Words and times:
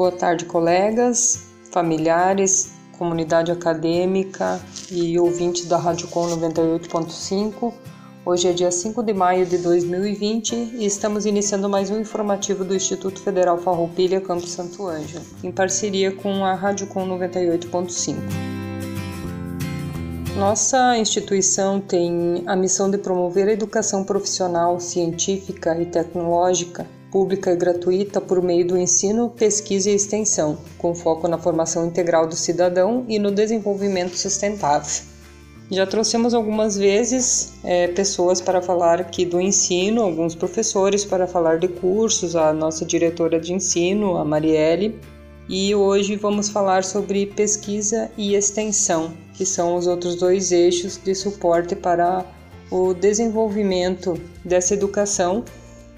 Boa 0.00 0.12
tarde, 0.12 0.46
colegas, 0.46 1.48
familiares, 1.70 2.72
comunidade 2.96 3.52
acadêmica 3.52 4.58
e 4.90 5.18
ouvintes 5.18 5.66
da 5.66 5.76
Rádio 5.76 6.08
Com 6.08 6.26
98.5. 6.26 7.70
Hoje 8.24 8.48
é 8.48 8.52
dia 8.54 8.70
5 8.70 9.02
de 9.02 9.12
maio 9.12 9.44
de 9.44 9.58
2020 9.58 10.54
e 10.54 10.86
estamos 10.86 11.26
iniciando 11.26 11.68
mais 11.68 11.90
um 11.90 12.00
informativo 12.00 12.64
do 12.64 12.74
Instituto 12.74 13.20
Federal 13.20 13.58
Farroupilha 13.58 14.22
Campo 14.22 14.46
Santo 14.46 14.88
Ângelo, 14.88 15.22
em 15.44 15.52
parceria 15.52 16.10
com 16.10 16.46
a 16.46 16.54
Rádio 16.54 16.86
Com 16.86 17.06
98.5. 17.06 18.16
Nossa 20.34 20.96
instituição 20.96 21.78
tem 21.78 22.42
a 22.46 22.56
missão 22.56 22.90
de 22.90 22.96
promover 22.96 23.48
a 23.48 23.52
educação 23.52 24.02
profissional, 24.02 24.80
científica 24.80 25.78
e 25.78 25.84
tecnológica 25.84 26.86
pública 27.10 27.52
e 27.52 27.56
gratuita 27.56 28.20
por 28.20 28.42
meio 28.42 28.66
do 28.66 28.78
ensino, 28.78 29.30
pesquisa 29.30 29.90
e 29.90 29.94
extensão, 29.94 30.58
com 30.78 30.94
foco 30.94 31.28
na 31.28 31.38
formação 31.38 31.86
integral 31.86 32.26
do 32.26 32.36
cidadão 32.36 33.04
e 33.08 33.18
no 33.18 33.30
desenvolvimento 33.30 34.16
sustentável. 34.16 35.04
Já 35.70 35.86
trouxemos 35.86 36.34
algumas 36.34 36.76
vezes 36.76 37.52
é, 37.62 37.86
pessoas 37.88 38.40
para 38.40 38.60
falar 38.60 39.00
aqui 39.00 39.24
do 39.24 39.40
ensino, 39.40 40.02
alguns 40.02 40.34
professores 40.34 41.04
para 41.04 41.28
falar 41.28 41.58
de 41.58 41.68
cursos, 41.68 42.34
a 42.34 42.52
nossa 42.52 42.84
diretora 42.84 43.38
de 43.38 43.52
ensino, 43.52 44.16
a 44.16 44.24
Marielle, 44.24 44.98
e 45.48 45.74
hoje 45.74 46.16
vamos 46.16 46.48
falar 46.48 46.82
sobre 46.82 47.26
pesquisa 47.26 48.10
e 48.16 48.34
extensão, 48.34 49.12
que 49.34 49.46
são 49.46 49.76
os 49.76 49.86
outros 49.86 50.16
dois 50.16 50.50
eixos 50.50 50.96
de 50.96 51.14
suporte 51.14 51.76
para 51.76 52.24
o 52.70 52.92
desenvolvimento 52.92 54.20
dessa 54.44 54.74
educação 54.74 55.44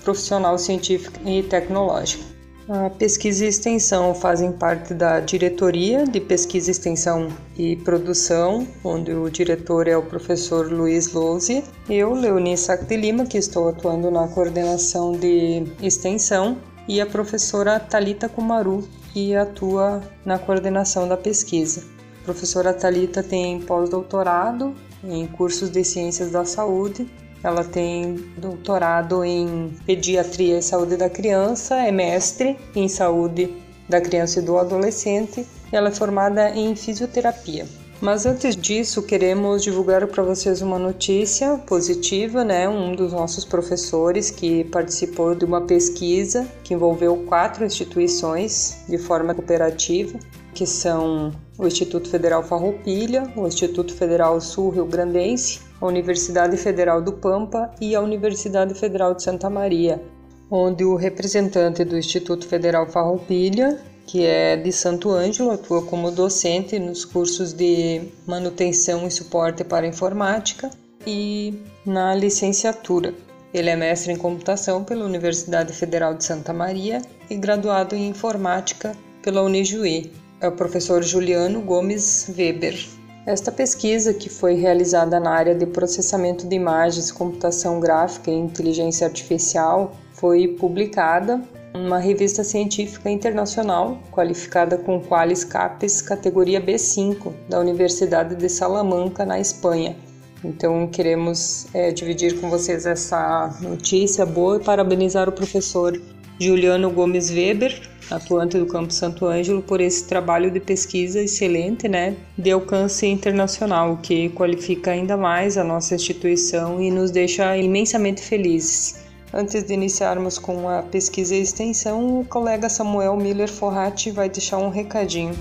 profissional 0.03 0.59
científica 0.59 1.21
e 1.25 1.43
tecnológica. 1.43 2.33
A 2.69 2.89
pesquisa 2.91 3.45
e 3.45 3.49
extensão 3.49 4.15
fazem 4.15 4.53
parte 4.53 4.95
da 4.95 5.19
diretoria 5.19 6.07
de 6.07 6.21
pesquisa, 6.21 6.71
extensão 6.71 7.29
e 7.57 7.75
produção, 7.77 8.67
onde 8.85 9.13
o 9.13 9.29
diretor 9.29 9.89
é 9.89 9.97
o 9.97 10.03
professor 10.03 10.71
Luiz 10.73 11.13
Lousi. 11.13 11.65
Eu, 11.89 12.15
Leonie 12.15 12.57
Sac 12.57 12.85
de 12.85 12.97
Lima, 12.97 13.27
que 13.27 13.37
estou 13.37 13.69
atuando 13.69 14.11
na 14.11 14.29
coordenação 14.29 15.13
de 15.13 15.65
extensão, 15.83 16.57
e 16.89 17.01
a 17.01 17.07
professora 17.07 17.79
Talita 17.79 18.29
Kumaru, 18.29 18.89
que 19.13 19.35
atua 19.35 20.01
na 20.25 20.39
coordenação 20.39 21.09
da 21.09 21.17
pesquisa. 21.17 21.85
A 22.23 22.25
professora 22.25 22.73
Talita 22.73 23.23
tem 23.23 23.61
pós-doutorado 23.61 24.75
em 25.05 25.27
cursos 25.27 25.69
de 25.69 25.85
ciências 25.85 26.31
da 26.31 26.45
saúde 26.45 27.11
ela 27.43 27.65
tem 27.65 28.15
doutorado 28.37 29.25
em 29.25 29.73
pediatria 29.85 30.59
e 30.59 30.63
saúde 30.63 30.97
da 30.97 31.11
criança, 31.11 31.77
é 31.77 31.91
mestre 31.91 32.57
em 32.75 32.89
saúde 32.89 33.53
da 33.89 34.01
criança 34.01 34.39
e 34.39 34.43
do 34.43 34.57
adolescente. 34.59 35.47
Ela 35.71 35.89
é 35.89 35.93
formada 35.93 36.51
em 36.51 36.75
fisioterapia. 36.77 37.67
Mas 38.01 38.27
antes 38.27 38.57
disso, 38.57 39.01
queremos 39.01 39.63
divulgar 39.63 40.05
para 40.09 40.25
vocês 40.25 40.61
uma 40.61 40.77
notícia 40.77 41.57
positiva, 41.59 42.43
né? 42.43 42.69
Um 42.69 42.97
dos 42.97 43.13
nossos 43.13 43.45
professores 43.45 44.29
que 44.29 44.65
participou 44.65 45.37
de 45.37 45.45
uma 45.45 45.61
pesquisa 45.61 46.49
que 46.65 46.75
envolveu 46.75 47.17
quatro 47.29 47.65
instituições 47.65 48.79
de 48.89 48.99
forma 48.99 49.33
cooperativa, 49.35 50.19
que 50.53 50.67
são 50.67 51.33
o 51.57 51.65
Instituto 51.65 52.11
Federal 52.11 52.43
Farroupilha, 52.43 53.33
o 53.37 53.47
Instituto 53.47 53.95
Federal 53.95 54.41
Sul 54.41 54.71
Rio 54.71 54.85
Grandense, 54.87 55.61
a 55.83 55.87
Universidade 55.87 56.57
Federal 56.57 57.03
do 57.03 57.13
Pampa 57.13 57.69
e 57.81 57.93
a 57.97 58.01
Universidade 58.01 58.73
Federal 58.73 59.15
de 59.15 59.25
Santa 59.25 59.51
Maria, 59.51 60.01
onde 60.49 60.85
o 60.85 60.95
representante 60.95 61.85
do 61.85 61.99
Instituto 61.99 62.47
Federal 62.47 62.87
Farroupilha, 62.87 63.81
que 64.07 64.25
é 64.25 64.57
de 64.57 64.71
Santo 64.71 65.11
Ângelo, 65.11 65.51
atua 65.51 65.83
como 65.83 66.13
docente 66.13 66.79
nos 66.79 67.05
cursos 67.05 67.53
de 67.53 68.03
manutenção 68.25 69.09
e 69.09 69.11
suporte 69.11 69.65
para 69.65 69.85
informática 69.85 70.71
e 71.05 71.61
na 71.85 72.15
licenciatura. 72.15 73.13
Ele 73.53 73.69
é 73.69 73.75
mestre 73.75 74.13
em 74.13 74.17
computação 74.17 74.85
pela 74.85 75.05
Universidade 75.05 75.73
Federal 75.73 76.15
de 76.15 76.25
Santa 76.25 76.53
Maria 76.53 77.03
e 77.29 77.35
graduado 77.35 77.97
em 77.97 78.09
informática 78.09 78.97
pela 79.21 79.43
Unijuí. 79.43 80.13
É 80.41 80.47
o 80.47 80.53
professor 80.53 81.03
Juliano 81.03 81.61
Gomes 81.61 82.33
Weber. 82.37 83.02
Esta 83.25 83.53
pesquisa, 83.53 84.13
que 84.13 84.29
foi 84.29 84.55
realizada 84.55 85.21
na 85.21 85.31
área 85.31 85.55
de 85.55 85.65
processamento 85.65 86.49
de 86.49 86.57
imagens, 86.57 87.13
computação 87.13 87.79
gráfica 87.79 88.33
e 88.33 88.35
inteligência 88.35 89.07
artificial, 89.07 89.95
foi 90.13 90.49
publicada 90.49 91.41
numa 91.73 91.99
revista 91.99 92.43
científica 92.43 93.09
internacional 93.09 93.99
qualificada 94.11 94.77
com 94.77 95.01
Qualis 95.01 95.45
Capes 95.45 96.03
categoria 96.03 96.61
B5 96.61 97.33
da 97.49 97.61
Universidade 97.61 98.35
de 98.35 98.49
Salamanca, 98.49 99.25
na 99.25 99.39
Espanha. 99.39 99.97
Então 100.45 100.89
queremos 100.89 101.69
é, 101.73 101.93
dividir 101.93 102.41
com 102.41 102.51
vocês 102.51 102.87
essa 102.87 103.57
notícia 103.61 104.27
boa 104.27 104.57
e 104.57 104.65
parabenizar 104.65 105.29
o 105.29 105.33
professor 105.33 105.97
Juliano 106.41 106.91
Gomes 106.91 107.31
Weber 107.31 107.92
atuante 108.15 108.59
do 108.59 108.67
Campo 108.67 108.93
Santo 108.93 109.27
Ângelo, 109.27 109.63
por 109.63 109.81
esse 109.81 110.05
trabalho 110.05 110.51
de 110.51 110.61
pesquisa 110.61 111.23
excelente, 111.23 111.89
né, 111.89 112.17
de 112.37 112.51
alcance 112.51 113.07
internacional, 113.07 113.99
que 114.03 114.29
qualifica 114.31 114.91
ainda 114.91 115.17
mais 115.17 115.57
a 115.57 115.65
nossa 115.65 115.95
instituição 115.95 116.81
e 116.81 116.91
nos 116.91 117.11
deixa 117.11 117.57
imensamente 117.57 118.23
felizes. 118.23 119.03
Antes 119.35 119.63
de 119.63 119.73
iniciarmos 119.73 120.39
com 120.39 120.69
a 120.69 120.83
pesquisa 120.83 121.35
e 121.35 121.41
extensão, 121.41 122.21
o 122.21 122.25
colega 122.25 122.69
Samuel 122.69 123.17
Miller 123.17 123.51
Forratti 123.51 124.11
vai 124.11 124.29
deixar 124.29 124.59
um 124.59 124.69
recadinho. 124.69 125.35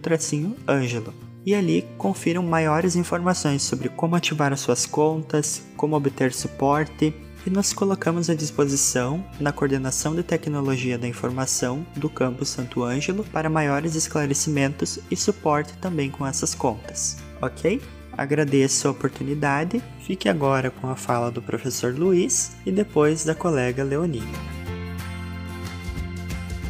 ângelo 0.67 1.26
e 1.47 1.55
ali 1.55 1.87
confiram 1.97 2.43
maiores 2.43 2.97
informações 2.97 3.63
sobre 3.63 3.87
como 3.87 4.17
ativar 4.17 4.51
as 4.51 4.59
suas 4.59 4.85
contas, 4.85 5.63
como 5.77 5.95
obter 5.95 6.33
suporte 6.33 7.15
e 7.45 7.49
nos 7.49 7.71
colocamos 7.71 8.29
à 8.29 8.35
disposição 8.35 9.23
na 9.39 9.53
coordenação 9.53 10.13
de 10.13 10.23
tecnologia 10.23 10.97
da 10.97 11.07
informação 11.07 11.87
do 11.95 12.09
campus 12.09 12.49
Santo 12.49 12.83
Ângelo 12.83 13.23
para 13.23 13.49
maiores 13.49 13.95
esclarecimentos 13.95 14.99
e 15.09 15.15
suporte 15.15 15.71
também 15.77 16.11
com 16.11 16.27
essas 16.27 16.53
contas, 16.53 17.15
ok? 17.41 17.81
Agradeço 18.11 18.89
a 18.89 18.91
oportunidade, 18.91 19.81
fique 20.01 20.27
agora 20.27 20.69
com 20.69 20.89
a 20.89 20.97
fala 20.97 21.31
do 21.31 21.41
professor 21.41 21.97
Luiz 21.97 22.57
e 22.65 22.73
depois 22.73 23.23
da 23.23 23.33
colega 23.33 23.85
Leonie. 23.85 24.21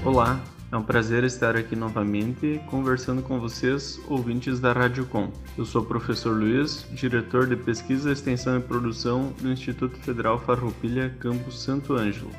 Olá, 0.05 0.39
é 0.69 0.75
um 0.75 0.83
prazer 0.83 1.23
estar 1.23 1.55
aqui 1.55 1.75
novamente 1.75 2.59
conversando 2.69 3.21
com 3.21 3.39
vocês, 3.39 3.99
ouvintes 4.07 4.59
da 4.59 4.73
Rádio 4.73 5.05
Com. 5.05 5.31
Eu 5.57 5.63
sou 5.63 5.81
o 5.81 5.85
professor 5.85 6.37
Luiz, 6.37 6.85
diretor 6.91 7.47
de 7.47 7.55
Pesquisa, 7.55 8.11
Extensão 8.11 8.57
e 8.57 8.61
Produção 8.61 9.33
do 9.39 9.49
Instituto 9.49 9.97
Federal 9.99 10.37
Farroupilha, 10.37 11.15
Campus 11.19 11.61
Santo 11.61 11.93
Ângelo. 11.93 12.31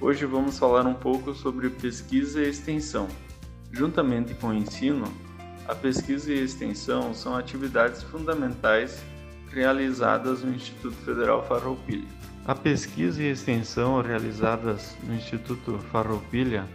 Hoje 0.00 0.26
vamos 0.26 0.58
falar 0.58 0.84
um 0.84 0.94
pouco 0.94 1.32
sobre 1.32 1.70
pesquisa 1.70 2.42
e 2.42 2.50
extensão. 2.50 3.06
Juntamente 3.70 4.34
com 4.34 4.48
o 4.48 4.54
ensino, 4.54 5.06
a 5.68 5.74
pesquisa 5.74 6.32
e 6.32 6.40
a 6.40 6.42
extensão 6.42 7.14
são 7.14 7.36
atividades 7.36 8.02
fundamentais 8.02 9.00
realizadas 9.52 10.42
no 10.42 10.52
Instituto 10.52 10.96
Federal 10.96 11.46
Farroupilha. 11.46 12.08
A 12.46 12.54
pesquisa 12.54 13.22
e 13.22 13.30
extensão 13.30 14.00
realizadas 14.02 14.96
no 15.04 15.14
Instituto 15.14 15.78
Farroupilha 15.92 16.66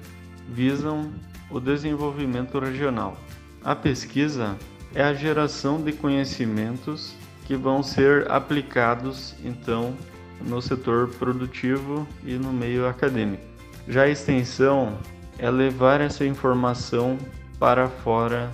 visam 0.51 1.12
o 1.50 1.59
desenvolvimento 1.59 2.59
regional. 2.59 3.18
A 3.63 3.75
pesquisa 3.75 4.57
é 4.94 5.03
a 5.03 5.13
geração 5.13 5.81
de 5.81 5.94
conhecimentos 5.94 7.15
que 7.45 7.56
vão 7.56 7.81
ser 7.81 8.30
aplicados 8.30 9.36
então 9.44 9.95
no 10.42 10.62
setor 10.62 11.09
produtivo 11.09 12.07
e 12.25 12.33
no 12.33 12.51
meio 12.51 12.88
acadêmico. 12.88 13.44
Já 13.88 14.03
a 14.03 14.09
extensão 14.09 14.98
é 15.38 15.50
levar 15.50 16.01
essa 16.01 16.25
informação 16.25 17.18
para 17.59 17.88
fora 17.88 18.51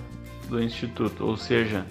do 0.48 0.62
Instituto, 0.62 1.24
ou 1.24 1.36
seja, 1.36 1.84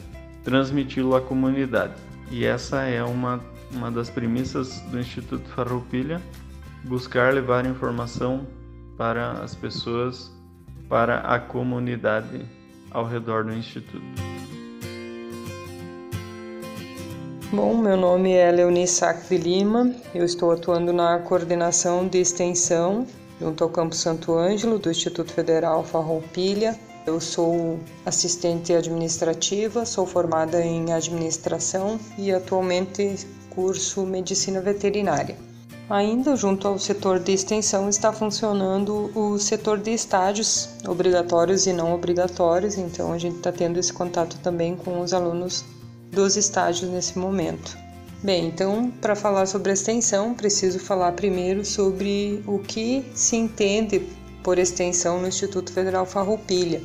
transmiti-lo 0.44 1.16
à 1.16 1.22
comunidade. 1.22 1.94
E 2.32 2.46
essa 2.46 2.82
é 2.82 3.04
uma, 3.04 3.40
uma 3.72 3.92
das 3.92 4.10
premissas 4.10 4.80
do 4.92 5.00
Instituto 5.00 5.48
Farroupilha, 5.50 6.22
buscar 6.84 7.34
levar 7.34 7.66
informação 7.66 8.46
para 8.98 9.44
as 9.44 9.56
pessoas, 9.56 10.32
para 10.90 11.20
a 11.20 11.40
comunidade 11.40 12.46
ao 12.92 13.06
redor 13.06 13.44
do 13.44 13.54
Instituto. 13.54 14.02
Bom, 17.52 17.78
meu 17.78 17.96
nome 17.96 18.34
é 18.34 18.52
Leonie 18.52 18.88
Sac 18.88 19.30
de 19.30 19.38
Lima, 19.38 19.94
eu 20.14 20.26
estou 20.26 20.52
atuando 20.52 20.92
na 20.92 21.20
coordenação 21.20 22.08
de 22.08 22.18
extensão 22.18 23.08
junto 23.40 23.64
ao 23.64 23.70
Campo 23.70 23.96
Santo 23.96 24.36
Ângelo 24.36 24.80
do 24.80 24.90
Instituto 24.90 25.32
Federal 25.32 25.84
Farroupilha 25.84 26.78
eu 27.08 27.22
sou 27.22 27.80
assistente 28.06 28.74
administrativa, 28.74 29.86
sou 29.86 30.06
formada 30.06 30.62
em 30.62 30.92
administração 30.92 31.98
e 32.18 32.34
atualmente 32.34 33.26
curso 33.50 34.06
medicina 34.06 34.60
veterinária. 34.60 35.47
Ainda 35.90 36.36
junto 36.36 36.68
ao 36.68 36.78
setor 36.78 37.20
de 37.20 37.32
extensão 37.32 37.88
está 37.88 38.12
funcionando 38.12 39.10
o 39.16 39.40
setor 39.40 39.78
de 39.78 39.92
estágios 39.92 40.70
obrigatórios 40.86 41.66
e 41.66 41.72
não 41.72 41.94
obrigatórios, 41.94 42.78
então 42.78 43.14
a 43.14 43.18
gente 43.18 43.38
está 43.38 43.52
tendo 43.52 43.80
esse 43.80 43.94
contato 43.94 44.38
também 44.40 44.76
com 44.76 45.00
os 45.00 45.14
alunos 45.14 45.64
dos 46.12 46.36
estágios 46.36 46.92
nesse 46.92 47.18
momento. 47.18 47.78
Bem, 48.22 48.48
então 48.48 48.92
para 49.00 49.16
falar 49.16 49.46
sobre 49.46 49.72
extensão, 49.72 50.34
preciso 50.34 50.80
falar 50.80 51.14
primeiro 51.14 51.64
sobre 51.64 52.44
o 52.46 52.60
que 52.60 53.06
se 53.16 53.38
entende 53.38 54.06
por 54.44 54.60
extensão 54.60 55.22
no 55.22 55.28
Instituto 55.28 55.72
Federal 55.72 56.06
Farroupilha 56.06 56.82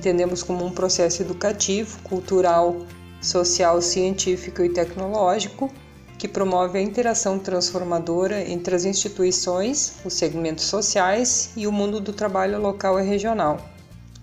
entendemos 0.00 0.42
como 0.42 0.64
um 0.64 0.70
processo 0.70 1.22
educativo, 1.22 2.00
cultural, 2.02 2.76
social, 3.20 3.82
científico 3.82 4.62
e 4.64 4.70
tecnológico 4.70 5.70
que 6.20 6.28
promove 6.28 6.78
a 6.78 6.82
interação 6.82 7.38
transformadora 7.38 8.46
entre 8.46 8.76
as 8.76 8.84
instituições, 8.84 9.94
os 10.04 10.12
segmentos 10.12 10.66
sociais 10.66 11.48
e 11.56 11.66
o 11.66 11.72
mundo 11.72 11.98
do 11.98 12.12
trabalho 12.12 12.60
local 12.60 13.00
e 13.00 13.02
regional, 13.02 13.58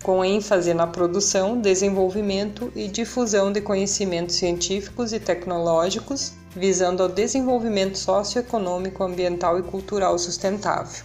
com 0.03 0.23
ênfase 0.23 0.75
na 0.75 0.85
produção, 0.85 1.59
desenvolvimento 1.59 2.71
e 2.75 2.87
difusão 2.87 3.51
de 3.51 3.61
conhecimentos 3.61 4.35
científicos 4.35 5.11
e 5.11 5.19
tecnológicos, 5.19 6.33
visando 6.55 7.01
ao 7.01 7.09
desenvolvimento 7.09 7.97
socioeconômico, 7.97 9.03
ambiental 9.03 9.57
e 9.57 9.63
cultural 9.63 10.19
sustentável, 10.19 11.03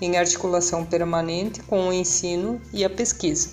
em 0.00 0.16
articulação 0.16 0.84
permanente 0.84 1.60
com 1.64 1.88
o 1.88 1.92
ensino 1.92 2.60
e 2.72 2.84
a 2.84 2.90
pesquisa. 2.90 3.50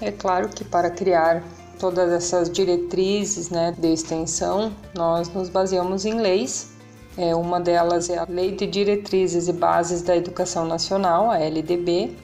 É 0.00 0.10
claro 0.10 0.48
que 0.48 0.64
para 0.64 0.90
criar 0.90 1.44
todas 1.78 2.12
essas 2.12 2.50
diretrizes 2.50 3.50
né, 3.50 3.74
de 3.76 3.92
extensão, 3.92 4.72
nós 4.94 5.28
nos 5.28 5.48
baseamos 5.48 6.04
em 6.04 6.20
leis. 6.20 6.70
É, 7.16 7.34
uma 7.34 7.60
delas 7.60 8.10
é 8.10 8.18
a 8.18 8.26
Lei 8.28 8.52
de 8.52 8.66
Diretrizes 8.66 9.48
e 9.48 9.52
Bases 9.52 10.02
da 10.02 10.16
Educação 10.16 10.66
Nacional, 10.66 11.30
a 11.30 11.38
LDB, 11.38 12.14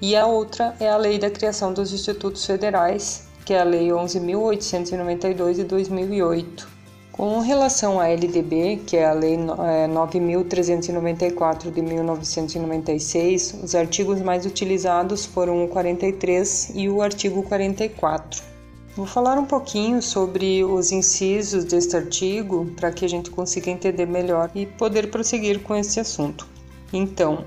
e 0.00 0.16
a 0.16 0.26
outra 0.26 0.74
é 0.80 0.88
a 0.88 0.96
Lei 0.96 1.18
da 1.18 1.30
Criação 1.30 1.72
dos 1.72 1.92
Institutos 1.92 2.46
Federais, 2.46 3.28
que 3.44 3.52
é 3.52 3.60
a 3.60 3.64
Lei 3.64 3.88
11.892 3.88 5.54
de 5.54 5.64
2008. 5.64 6.72
Com 7.12 7.40
relação 7.40 8.00
à 8.00 8.08
LDB, 8.08 8.80
que 8.86 8.96
é 8.96 9.04
a 9.04 9.12
Lei 9.12 9.36
9.394 9.36 11.66
é, 11.66 11.70
de 11.70 11.82
1996, 11.82 13.56
os 13.62 13.74
artigos 13.74 14.22
mais 14.22 14.46
utilizados 14.46 15.26
foram 15.26 15.62
o 15.62 15.68
43 15.68 16.72
e 16.74 16.88
o 16.88 17.02
artigo 17.02 17.42
44. 17.42 18.51
Vou 18.94 19.06
falar 19.06 19.38
um 19.38 19.46
pouquinho 19.46 20.02
sobre 20.02 20.62
os 20.62 20.92
incisos 20.92 21.64
deste 21.64 21.96
artigo 21.96 22.66
para 22.76 22.92
que 22.92 23.04
a 23.04 23.08
gente 23.08 23.30
consiga 23.30 23.70
entender 23.70 24.06
melhor 24.06 24.50
e 24.54 24.66
poder 24.66 25.10
prosseguir 25.10 25.60
com 25.60 25.74
esse 25.74 25.98
assunto. 25.98 26.46
Então, 26.92 27.44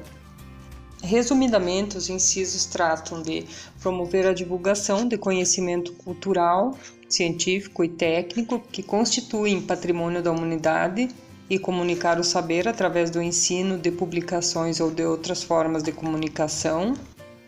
Resumidamente, 1.05 1.97
os 1.97 2.09
incisos 2.09 2.65
tratam 2.65 3.21
de 3.21 3.45
promover 3.79 4.25
a 4.25 4.33
divulgação 4.33 5.07
de 5.07 5.19
conhecimento 5.19 5.93
cultural, 5.93 6.75
científico 7.07 7.83
e 7.83 7.89
técnico 7.89 8.59
que 8.59 8.81
constituem 8.81 9.61
patrimônio 9.61 10.23
da 10.23 10.31
humanidade 10.31 11.09
e 11.47 11.59
comunicar 11.59 12.19
o 12.19 12.23
saber 12.23 12.67
através 12.67 13.11
do 13.11 13.21
ensino 13.21 13.77
de 13.77 13.91
publicações 13.91 14.79
ou 14.79 14.89
de 14.89 15.03
outras 15.03 15.43
formas 15.43 15.83
de 15.83 15.91
comunicação, 15.91 16.95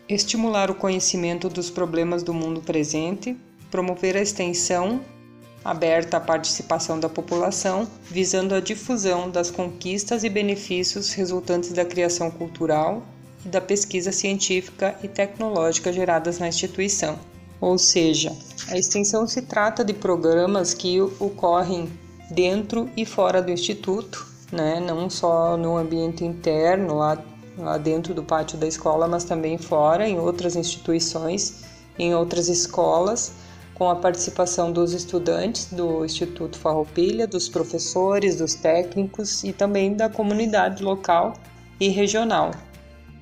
estimular 0.08 0.70
o 0.70 0.74
conhecimento 0.74 1.48
dos 1.48 1.68
problemas 1.68 2.22
do 2.22 2.32
mundo 2.32 2.60
presente, 2.60 3.36
promover 3.70 4.16
a 4.16 4.22
extensão 4.22 5.00
aberta 5.64 6.16
à 6.16 6.20
participação 6.20 6.98
da 6.98 7.08
população, 7.08 7.86
visando 8.04 8.54
a 8.54 8.60
difusão 8.60 9.30
das 9.30 9.50
conquistas 9.50 10.24
e 10.24 10.28
benefícios 10.28 11.12
resultantes 11.12 11.72
da 11.72 11.84
criação 11.84 12.30
cultural 12.30 13.02
e 13.44 13.48
da 13.48 13.60
pesquisa 13.60 14.12
científica 14.12 14.96
e 15.02 15.08
tecnológica 15.08 15.92
geradas 15.92 16.38
na 16.38 16.48
instituição. 16.48 17.18
Ou 17.60 17.76
seja, 17.76 18.34
a 18.68 18.78
extensão 18.78 19.26
se 19.26 19.42
trata 19.42 19.84
de 19.84 19.92
programas 19.92 20.72
que 20.72 21.00
ocorrem 21.00 21.88
dentro 22.30 22.88
e 22.96 23.04
fora 23.04 23.42
do 23.42 23.50
instituto, 23.50 24.26
né? 24.52 24.80
não 24.80 25.10
só 25.10 25.56
no 25.56 25.76
ambiente 25.76 26.24
interno, 26.24 26.94
lá, 26.94 27.18
lá 27.56 27.76
dentro 27.76 28.14
do 28.14 28.22
pátio 28.22 28.56
da 28.56 28.66
escola, 28.66 29.08
mas 29.08 29.24
também 29.24 29.58
fora, 29.58 30.08
em 30.08 30.18
outras 30.18 30.54
instituições, 30.54 31.64
em 31.98 32.14
outras 32.14 32.48
escolas, 32.48 33.32
com 33.78 33.88
a 33.88 33.94
participação 33.94 34.72
dos 34.72 34.92
estudantes 34.92 35.66
do 35.66 36.04
Instituto 36.04 36.58
Farroupilha, 36.58 37.28
dos 37.28 37.48
professores, 37.48 38.36
dos 38.36 38.54
técnicos 38.54 39.44
e 39.44 39.52
também 39.52 39.94
da 39.94 40.08
comunidade 40.08 40.82
local 40.82 41.34
e 41.78 41.88
regional. 41.88 42.50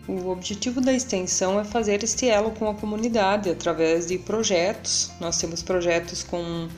O 0.08 0.30
objetivo 0.30 0.80
da 0.80 0.92
extensão 0.92 1.60
é 1.60 1.64
fazer 1.64 2.02
este 2.02 2.28
elo 2.28 2.52
com 2.52 2.70
a 2.70 2.74
comunidade 2.74 3.50
através 3.50 4.06
de 4.06 4.18
projetos. 4.18 5.10
Nós 5.20 5.36
temos 5.36 5.62
projetos 5.62 6.22
com 6.22 6.68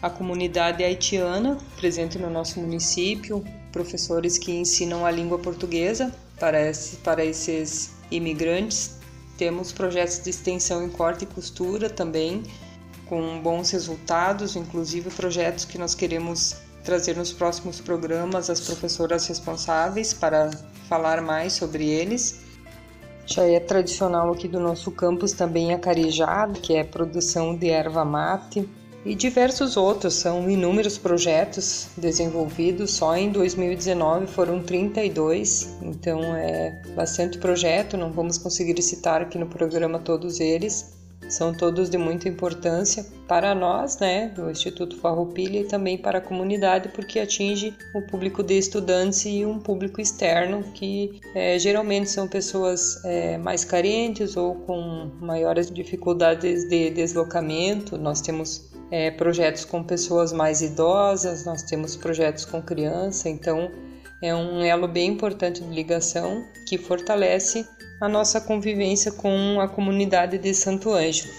a 0.00 0.08
comunidade 0.08 0.84
haitiana 0.84 1.58
presente 1.76 2.18
no 2.18 2.30
nosso 2.30 2.60
município, 2.60 3.44
professores 3.72 4.38
que 4.38 4.52
ensinam 4.52 5.04
a 5.04 5.10
língua 5.10 5.38
portuguesa 5.38 6.14
para, 6.38 6.60
esse, 6.60 6.96
para 6.98 7.24
esses 7.24 7.92
imigrantes. 8.10 8.98
Temos 9.36 9.72
projetos 9.72 10.22
de 10.22 10.30
extensão 10.30 10.84
em 10.84 10.90
corte 10.90 11.24
e 11.24 11.26
costura 11.26 11.88
também, 11.88 12.42
com 13.10 13.40
bons 13.40 13.72
resultados, 13.72 14.54
inclusive 14.54 15.10
projetos 15.10 15.64
que 15.64 15.76
nós 15.76 15.96
queremos 15.96 16.56
trazer 16.84 17.16
nos 17.16 17.32
próximos 17.32 17.80
programas 17.80 18.48
as 18.48 18.60
professoras 18.60 19.26
responsáveis 19.26 20.14
para 20.14 20.48
falar 20.88 21.20
mais 21.20 21.54
sobre 21.54 21.88
eles. 21.88 22.40
Já 23.26 23.42
é 23.42 23.58
tradicional 23.58 24.32
aqui 24.32 24.46
do 24.46 24.60
nosso 24.60 24.92
campus 24.92 25.32
também 25.32 25.74
a 25.74 25.78
carejada, 25.78 26.52
que 26.52 26.74
é 26.74 26.84
produção 26.84 27.56
de 27.56 27.68
erva 27.68 28.04
mate, 28.04 28.66
e 29.04 29.14
diversos 29.14 29.76
outros. 29.76 30.14
São 30.14 30.48
inúmeros 30.48 30.96
projetos 30.96 31.88
desenvolvidos. 31.96 32.92
Só 32.92 33.16
em 33.16 33.30
2019 33.30 34.28
foram 34.28 34.62
32, 34.62 35.78
então 35.82 36.22
é 36.36 36.80
bastante 36.94 37.38
projeto. 37.38 37.96
Não 37.96 38.12
vamos 38.12 38.38
conseguir 38.38 38.80
citar 38.82 39.20
aqui 39.22 39.36
no 39.36 39.46
programa 39.46 39.98
todos 39.98 40.38
eles. 40.38 40.99
São 41.30 41.54
todos 41.54 41.88
de 41.88 41.96
muita 41.96 42.28
importância 42.28 43.06
para 43.28 43.54
nós, 43.54 43.98
né, 44.00 44.28
do 44.34 44.50
Instituto 44.50 44.96
Farroupilha 44.96 45.60
e 45.60 45.64
também 45.64 45.96
para 45.96 46.18
a 46.18 46.20
comunidade, 46.20 46.88
porque 46.88 47.20
atinge 47.20 47.72
o 47.94 48.02
público 48.02 48.42
de 48.42 48.58
estudantes 48.58 49.24
e 49.24 49.46
um 49.46 49.60
público 49.60 50.00
externo 50.00 50.64
que 50.74 51.20
é, 51.32 51.56
geralmente 51.56 52.10
são 52.10 52.26
pessoas 52.26 53.00
é, 53.04 53.38
mais 53.38 53.64
carentes 53.64 54.36
ou 54.36 54.56
com 54.56 55.12
maiores 55.20 55.70
dificuldades 55.70 56.68
de 56.68 56.90
deslocamento. 56.90 57.96
Nós 57.96 58.20
temos 58.20 58.68
é, 58.90 59.12
projetos 59.12 59.64
com 59.64 59.84
pessoas 59.84 60.32
mais 60.32 60.60
idosas, 60.60 61.44
nós 61.44 61.62
temos 61.62 61.94
projetos 61.94 62.44
com 62.44 62.60
criança, 62.60 63.28
então 63.28 63.70
é 64.22 64.34
um 64.34 64.62
elo 64.62 64.86
bem 64.86 65.10
importante 65.10 65.62
de 65.62 65.70
ligação 65.70 66.44
que 66.66 66.76
fortalece 66.76 67.64
a 68.00 68.08
nossa 68.08 68.40
convivência 68.40 69.12
com 69.12 69.60
a 69.60 69.68
comunidade 69.68 70.38
de 70.38 70.54
Santo 70.54 70.90
Ângelo. 70.90 71.32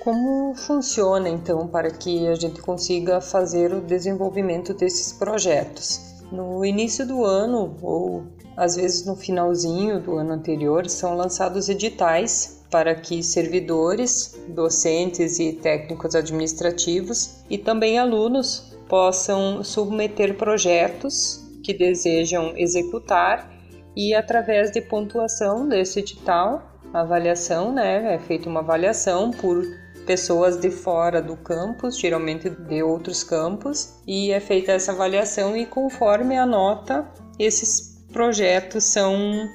Como 0.00 0.54
funciona 0.54 1.28
então 1.28 1.68
para 1.68 1.90
que 1.90 2.26
a 2.26 2.34
gente 2.34 2.60
consiga 2.60 3.20
fazer 3.20 3.72
o 3.72 3.80
desenvolvimento 3.80 4.74
desses 4.74 5.12
projetos? 5.12 6.00
No 6.32 6.64
início 6.64 7.06
do 7.06 7.24
ano 7.24 7.76
ou 7.80 8.24
às 8.56 8.76
vezes 8.76 9.06
no 9.06 9.14
finalzinho 9.14 10.00
do 10.00 10.16
ano 10.16 10.32
anterior 10.32 10.88
são 10.88 11.16
lançados 11.16 11.68
editais 11.68 12.64
para 12.70 12.94
que 12.94 13.22
servidores, 13.22 14.36
docentes 14.48 15.38
e 15.38 15.52
técnicos 15.52 16.14
administrativos 16.14 17.42
e 17.48 17.58
também 17.58 17.98
alunos 17.98 18.76
possam 18.88 19.62
submeter 19.62 20.36
projetos 20.36 21.44
que 21.62 21.74
desejam 21.74 22.56
executar 22.56 23.59
e 23.96 24.14
através 24.14 24.70
de 24.70 24.80
pontuação 24.80 25.68
desse 25.68 26.00
edital, 26.00 26.62
avaliação, 26.92 27.72
né, 27.72 28.14
é 28.14 28.18
feita 28.18 28.48
uma 28.48 28.60
avaliação 28.60 29.30
por 29.30 29.64
pessoas 30.06 30.56
de 30.56 30.70
fora 30.70 31.22
do 31.22 31.36
campus, 31.36 31.98
geralmente 31.98 32.50
de 32.50 32.82
outros 32.82 33.22
campos, 33.22 34.00
e 34.06 34.32
é 34.32 34.40
feita 34.40 34.72
essa 34.72 34.92
avaliação 34.92 35.56
e 35.56 35.66
conforme 35.66 36.36
a 36.36 36.46
nota, 36.46 37.06
esses 37.38 38.02
projetos 38.12 38.84
são 38.84 39.48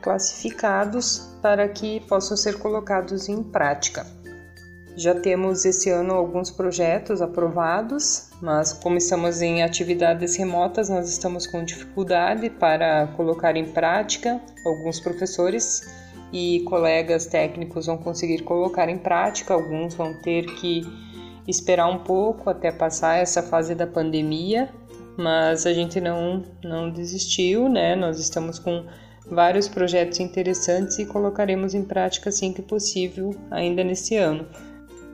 classificados 0.00 1.30
para 1.40 1.68
que 1.68 2.00
possam 2.00 2.36
ser 2.36 2.58
colocados 2.58 3.28
em 3.28 3.42
prática. 3.42 4.04
Já 4.96 5.14
temos 5.14 5.64
esse 5.64 5.88
ano 5.88 6.14
alguns 6.14 6.50
projetos 6.50 7.22
aprovados, 7.22 8.31
mas 8.42 8.72
como 8.72 8.98
estamos 8.98 9.40
em 9.40 9.62
atividades 9.62 10.34
remotas, 10.34 10.88
nós 10.88 11.08
estamos 11.08 11.46
com 11.46 11.64
dificuldade 11.64 12.50
para 12.50 13.06
colocar 13.16 13.56
em 13.56 13.66
prática. 13.66 14.40
Alguns 14.66 14.98
professores 14.98 15.80
e 16.32 16.60
colegas 16.66 17.24
técnicos 17.26 17.86
vão 17.86 17.96
conseguir 17.96 18.42
colocar 18.42 18.88
em 18.88 18.98
prática, 18.98 19.54
alguns 19.54 19.94
vão 19.94 20.12
ter 20.22 20.46
que 20.56 20.82
esperar 21.46 21.86
um 21.86 21.98
pouco 21.98 22.50
até 22.50 22.72
passar 22.72 23.18
essa 23.18 23.44
fase 23.44 23.76
da 23.76 23.86
pandemia, 23.86 24.68
mas 25.16 25.64
a 25.64 25.72
gente 25.72 26.00
não 26.00 26.42
não 26.64 26.90
desistiu, 26.90 27.68
né? 27.68 27.94
Nós 27.94 28.18
estamos 28.18 28.58
com 28.58 28.84
vários 29.30 29.68
projetos 29.68 30.18
interessantes 30.18 30.98
e 30.98 31.06
colocaremos 31.06 31.74
em 31.74 31.84
prática 31.84 32.28
assim 32.28 32.52
que 32.52 32.60
possível 32.60 33.36
ainda 33.52 33.84
nesse 33.84 34.16
ano. 34.16 34.48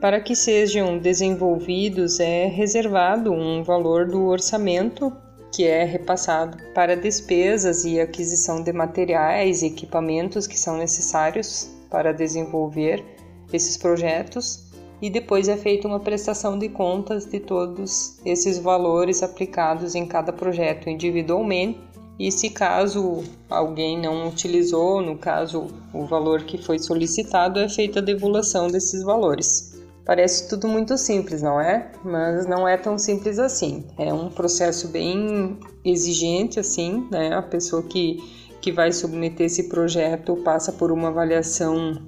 Para 0.00 0.20
que 0.20 0.36
sejam 0.36 0.96
desenvolvidos 0.96 2.20
é 2.20 2.46
reservado 2.46 3.32
um 3.32 3.64
valor 3.64 4.06
do 4.06 4.26
orçamento 4.26 5.12
que 5.52 5.64
é 5.66 5.82
repassado 5.82 6.56
para 6.72 6.96
despesas 6.96 7.84
e 7.84 7.98
aquisição 7.98 8.62
de 8.62 8.72
materiais 8.72 9.60
e 9.62 9.66
equipamentos 9.66 10.46
que 10.46 10.56
são 10.56 10.76
necessários 10.76 11.68
para 11.90 12.12
desenvolver 12.12 13.04
esses 13.52 13.76
projetos 13.76 14.68
e 15.02 15.10
depois 15.10 15.48
é 15.48 15.56
feita 15.56 15.88
uma 15.88 15.98
prestação 15.98 16.56
de 16.56 16.68
contas 16.68 17.24
de 17.24 17.40
todos 17.40 18.20
esses 18.24 18.56
valores 18.56 19.20
aplicados 19.20 19.96
em 19.96 20.06
cada 20.06 20.32
projeto 20.32 20.88
individualmente 20.88 21.80
e 22.20 22.30
se 22.30 22.50
caso 22.50 23.24
alguém 23.50 24.00
não 24.00 24.28
utilizou, 24.28 25.00
no 25.00 25.16
caso 25.16 25.66
o 25.92 26.04
valor 26.04 26.44
que 26.44 26.58
foi 26.58 26.78
solicitado, 26.78 27.58
é 27.58 27.68
feita 27.68 27.98
a 27.98 28.02
devolução 28.02 28.68
desses 28.68 29.02
valores. 29.02 29.77
Parece 30.08 30.48
tudo 30.48 30.66
muito 30.66 30.96
simples, 30.96 31.42
não 31.42 31.60
é? 31.60 31.92
Mas 32.02 32.46
não 32.46 32.66
é 32.66 32.78
tão 32.78 32.96
simples 32.96 33.38
assim. 33.38 33.84
É 33.98 34.10
um 34.10 34.30
processo 34.30 34.88
bem 34.88 35.60
exigente, 35.84 36.58
assim, 36.58 37.06
né? 37.10 37.34
A 37.34 37.42
pessoa 37.42 37.82
que, 37.82 38.16
que 38.58 38.72
vai 38.72 38.90
submeter 38.90 39.44
esse 39.44 39.68
projeto 39.68 40.34
passa 40.36 40.72
por 40.72 40.90
uma 40.90 41.08
avaliação 41.08 42.00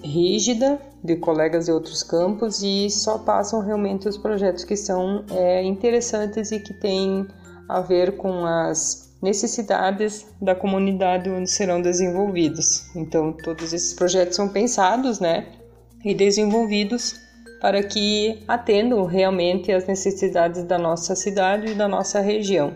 rígida 0.00 0.80
de 1.02 1.16
colegas 1.16 1.64
de 1.64 1.72
outros 1.72 2.04
campos 2.04 2.62
e 2.62 2.88
só 2.88 3.18
passam 3.18 3.62
realmente 3.62 4.08
os 4.08 4.16
projetos 4.16 4.62
que 4.62 4.76
são 4.76 5.24
é, 5.32 5.64
interessantes 5.64 6.52
e 6.52 6.60
que 6.60 6.72
têm 6.72 7.26
a 7.68 7.80
ver 7.80 8.16
com 8.16 8.46
as 8.46 9.12
necessidades 9.20 10.24
da 10.40 10.54
comunidade 10.54 11.28
onde 11.28 11.50
serão 11.50 11.82
desenvolvidos. 11.82 12.94
Então, 12.94 13.32
todos 13.32 13.72
esses 13.72 13.92
projetos 13.92 14.36
são 14.36 14.48
pensados, 14.48 15.18
né, 15.18 15.57
e 16.04 16.14
desenvolvidos 16.14 17.20
para 17.60 17.82
que 17.82 18.42
atendam 18.46 19.04
realmente 19.04 19.72
às 19.72 19.86
necessidades 19.86 20.62
da 20.62 20.78
nossa 20.78 21.14
cidade 21.14 21.72
e 21.72 21.74
da 21.74 21.88
nossa 21.88 22.20
região. 22.20 22.74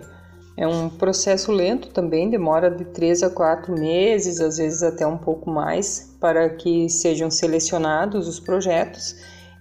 É 0.56 0.66
um 0.66 0.88
processo 0.90 1.50
lento 1.50 1.88
também, 1.88 2.28
demora 2.28 2.70
de 2.70 2.84
três 2.86 3.22
a 3.22 3.30
quatro 3.30 3.72
meses, 3.72 4.40
às 4.40 4.58
vezes 4.58 4.82
até 4.82 5.06
um 5.06 5.16
pouco 5.16 5.50
mais, 5.50 6.14
para 6.20 6.50
que 6.50 6.88
sejam 6.90 7.30
selecionados 7.30 8.28
os 8.28 8.38
projetos 8.38 9.16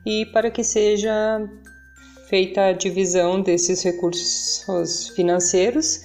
e 0.05 0.25
para 0.27 0.51
que 0.51 0.63
seja 0.63 1.47
feita 2.27 2.65
a 2.65 2.73
divisão 2.73 3.41
desses 3.41 3.81
recursos 3.83 5.09
financeiros 5.15 6.01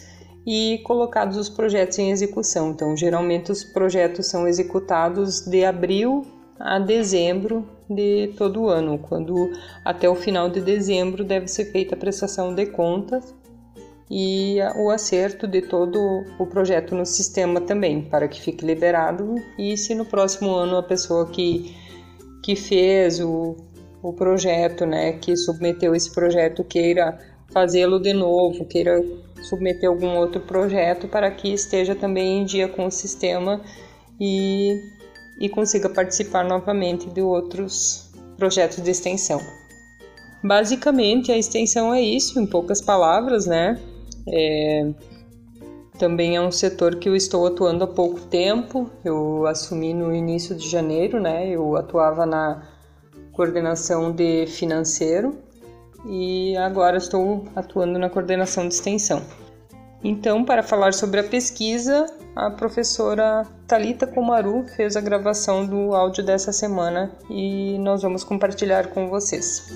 e 0.46 0.80
colocados 0.84 1.36
os 1.36 1.48
projetos 1.48 1.98
em 1.98 2.10
execução. 2.12 2.70
Então, 2.70 2.96
geralmente 2.96 3.50
os 3.50 3.64
projetos 3.64 4.26
são 4.26 4.46
executados 4.46 5.40
de 5.40 5.64
abril 5.64 6.24
a 6.58 6.78
dezembro 6.78 7.66
de 7.88 8.32
todo 8.36 8.68
ano, 8.68 8.98
quando 8.98 9.50
até 9.84 10.08
o 10.08 10.14
final 10.14 10.48
de 10.48 10.60
dezembro 10.60 11.24
deve 11.24 11.48
ser 11.48 11.66
feita 11.66 11.94
a 11.94 11.98
prestação 11.98 12.54
de 12.54 12.66
contas 12.66 13.34
e 14.10 14.58
o 14.76 14.90
acerto 14.90 15.46
de 15.46 15.62
todo 15.62 15.98
o 16.38 16.46
projeto 16.46 16.94
no 16.94 17.04
sistema 17.04 17.60
também, 17.60 18.02
para 18.02 18.28
que 18.28 18.40
fique 18.40 18.64
liberado. 18.64 19.34
E 19.58 19.76
se 19.76 19.94
no 19.94 20.04
próximo 20.04 20.54
ano 20.54 20.76
a 20.76 20.82
pessoa 20.82 21.26
que, 21.28 21.74
que 22.42 22.54
fez 22.54 23.20
o, 23.20 23.56
o 24.02 24.12
projeto, 24.12 24.86
né, 24.86 25.14
que 25.14 25.36
submeteu 25.36 25.94
esse 25.94 26.12
projeto, 26.14 26.62
queira 26.62 27.18
fazê-lo 27.52 28.00
de 28.00 28.12
novo, 28.12 28.64
queira 28.64 29.04
submeter 29.42 29.88
algum 29.88 30.16
outro 30.16 30.40
projeto 30.40 31.08
para 31.08 31.30
que 31.30 31.52
esteja 31.52 31.94
também 31.94 32.42
em 32.42 32.44
dia 32.44 32.68
com 32.68 32.86
o 32.86 32.90
sistema 32.90 33.60
e, 34.20 34.80
e 35.38 35.48
consiga 35.48 35.88
participar 35.88 36.44
novamente 36.44 37.08
de 37.10 37.20
outros 37.20 38.10
projetos 38.36 38.82
de 38.82 38.90
extensão. 38.90 39.40
Basicamente, 40.42 41.32
a 41.32 41.38
extensão 41.38 41.92
é 41.92 42.00
isso, 42.00 42.38
em 42.38 42.46
poucas 42.46 42.80
palavras, 42.80 43.46
né? 43.46 43.80
É, 44.28 44.92
também 45.98 46.36
é 46.36 46.40
um 46.40 46.50
setor 46.50 46.96
que 46.96 47.08
eu 47.08 47.16
estou 47.16 47.46
atuando 47.46 47.84
há 47.84 47.86
pouco 47.86 48.20
tempo. 48.20 48.90
Eu 49.04 49.46
assumi 49.46 49.94
no 49.94 50.14
início 50.14 50.54
de 50.54 50.68
janeiro, 50.68 51.20
né? 51.20 51.48
Eu 51.48 51.76
atuava 51.76 52.26
na 52.26 52.62
coordenação 53.32 54.12
de 54.12 54.46
financeiro 54.46 55.38
e 56.06 56.56
agora 56.56 56.96
estou 56.96 57.44
atuando 57.54 57.98
na 57.98 58.08
coordenação 58.08 58.68
de 58.68 58.74
extensão. 58.74 59.22
Então, 60.04 60.44
para 60.44 60.62
falar 60.62 60.92
sobre 60.94 61.20
a 61.20 61.24
pesquisa, 61.24 62.06
a 62.36 62.50
professora 62.50 63.46
Talita 63.66 64.06
Komaru 64.06 64.66
fez 64.76 64.94
a 64.94 65.00
gravação 65.00 65.66
do 65.66 65.94
áudio 65.94 66.22
dessa 66.22 66.52
semana 66.52 67.10
e 67.30 67.78
nós 67.78 68.02
vamos 68.02 68.22
compartilhar 68.22 68.88
com 68.88 69.08
vocês. 69.08 69.72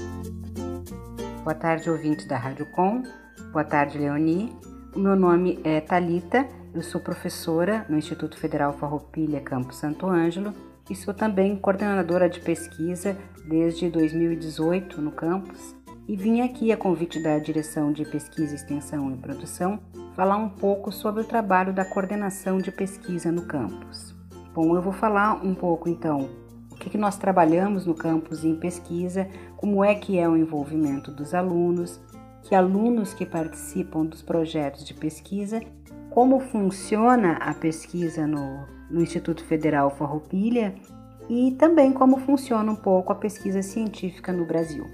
Boa 1.43 1.55
tarde, 1.55 1.89
ouvintes 1.89 2.27
da 2.27 2.37
Rádio 2.37 2.71
Com. 2.73 3.03
Boa 3.51 3.65
tarde, 3.65 3.97
Leoni. 3.97 4.55
O 4.95 4.99
meu 4.99 5.17
nome 5.17 5.59
é 5.65 5.81
Talita. 5.81 6.47
Eu 6.75 6.83
sou 6.83 7.01
professora 7.01 7.87
no 7.89 7.97
Instituto 7.97 8.37
Federal 8.37 8.75
Farroupilha, 8.75 9.41
Campo 9.41 9.75
Santo 9.75 10.07
Ângelo, 10.07 10.53
e 10.91 10.95
sou 10.95 11.15
também 11.15 11.57
coordenadora 11.57 12.29
de 12.29 12.41
pesquisa 12.41 13.17
desde 13.49 13.89
2018 13.89 15.01
no 15.01 15.11
campus 15.13 15.75
e 16.07 16.15
vim 16.15 16.43
aqui 16.43 16.73
a 16.73 16.77
convite 16.77 17.23
da 17.23 17.39
Direção 17.39 17.93
de 17.93 18.05
Pesquisa, 18.05 18.55
Extensão 18.55 19.11
e 19.13 19.17
Produção 19.17 19.81
falar 20.21 20.37
um 20.37 20.51
pouco 20.51 20.93
sobre 20.93 21.23
o 21.23 21.25
trabalho 21.25 21.73
da 21.73 21.83
coordenação 21.83 22.59
de 22.59 22.71
pesquisa 22.71 23.33
no 23.33 23.47
campus. 23.47 24.15
Bom, 24.55 24.77
eu 24.77 24.83
vou 24.83 24.93
falar 24.93 25.43
um 25.43 25.55
pouco 25.55 25.89
então 25.89 26.29
o 26.71 26.75
que, 26.75 26.91
que 26.91 26.99
nós 26.99 27.17
trabalhamos 27.17 27.87
no 27.87 27.95
campus 27.95 28.45
em 28.45 28.55
pesquisa, 28.55 29.27
como 29.57 29.83
é 29.83 29.95
que 29.95 30.19
é 30.19 30.29
o 30.29 30.37
envolvimento 30.37 31.11
dos 31.11 31.33
alunos, 31.33 31.99
que 32.43 32.55
alunos 32.55 33.15
que 33.15 33.25
participam 33.25 34.05
dos 34.05 34.21
projetos 34.21 34.85
de 34.85 34.93
pesquisa, 34.93 35.59
como 36.11 36.39
funciona 36.39 37.39
a 37.39 37.55
pesquisa 37.55 38.27
no, 38.27 38.67
no 38.91 39.01
Instituto 39.01 39.43
Federal 39.43 39.89
Farroupilha 39.89 40.75
e 41.31 41.53
também 41.53 41.95
como 41.95 42.19
funciona 42.19 42.71
um 42.71 42.77
pouco 42.77 43.11
a 43.11 43.17
pesquisa 43.17 43.63
científica 43.63 44.35
no 44.35 44.45
Brasil. 44.45 44.85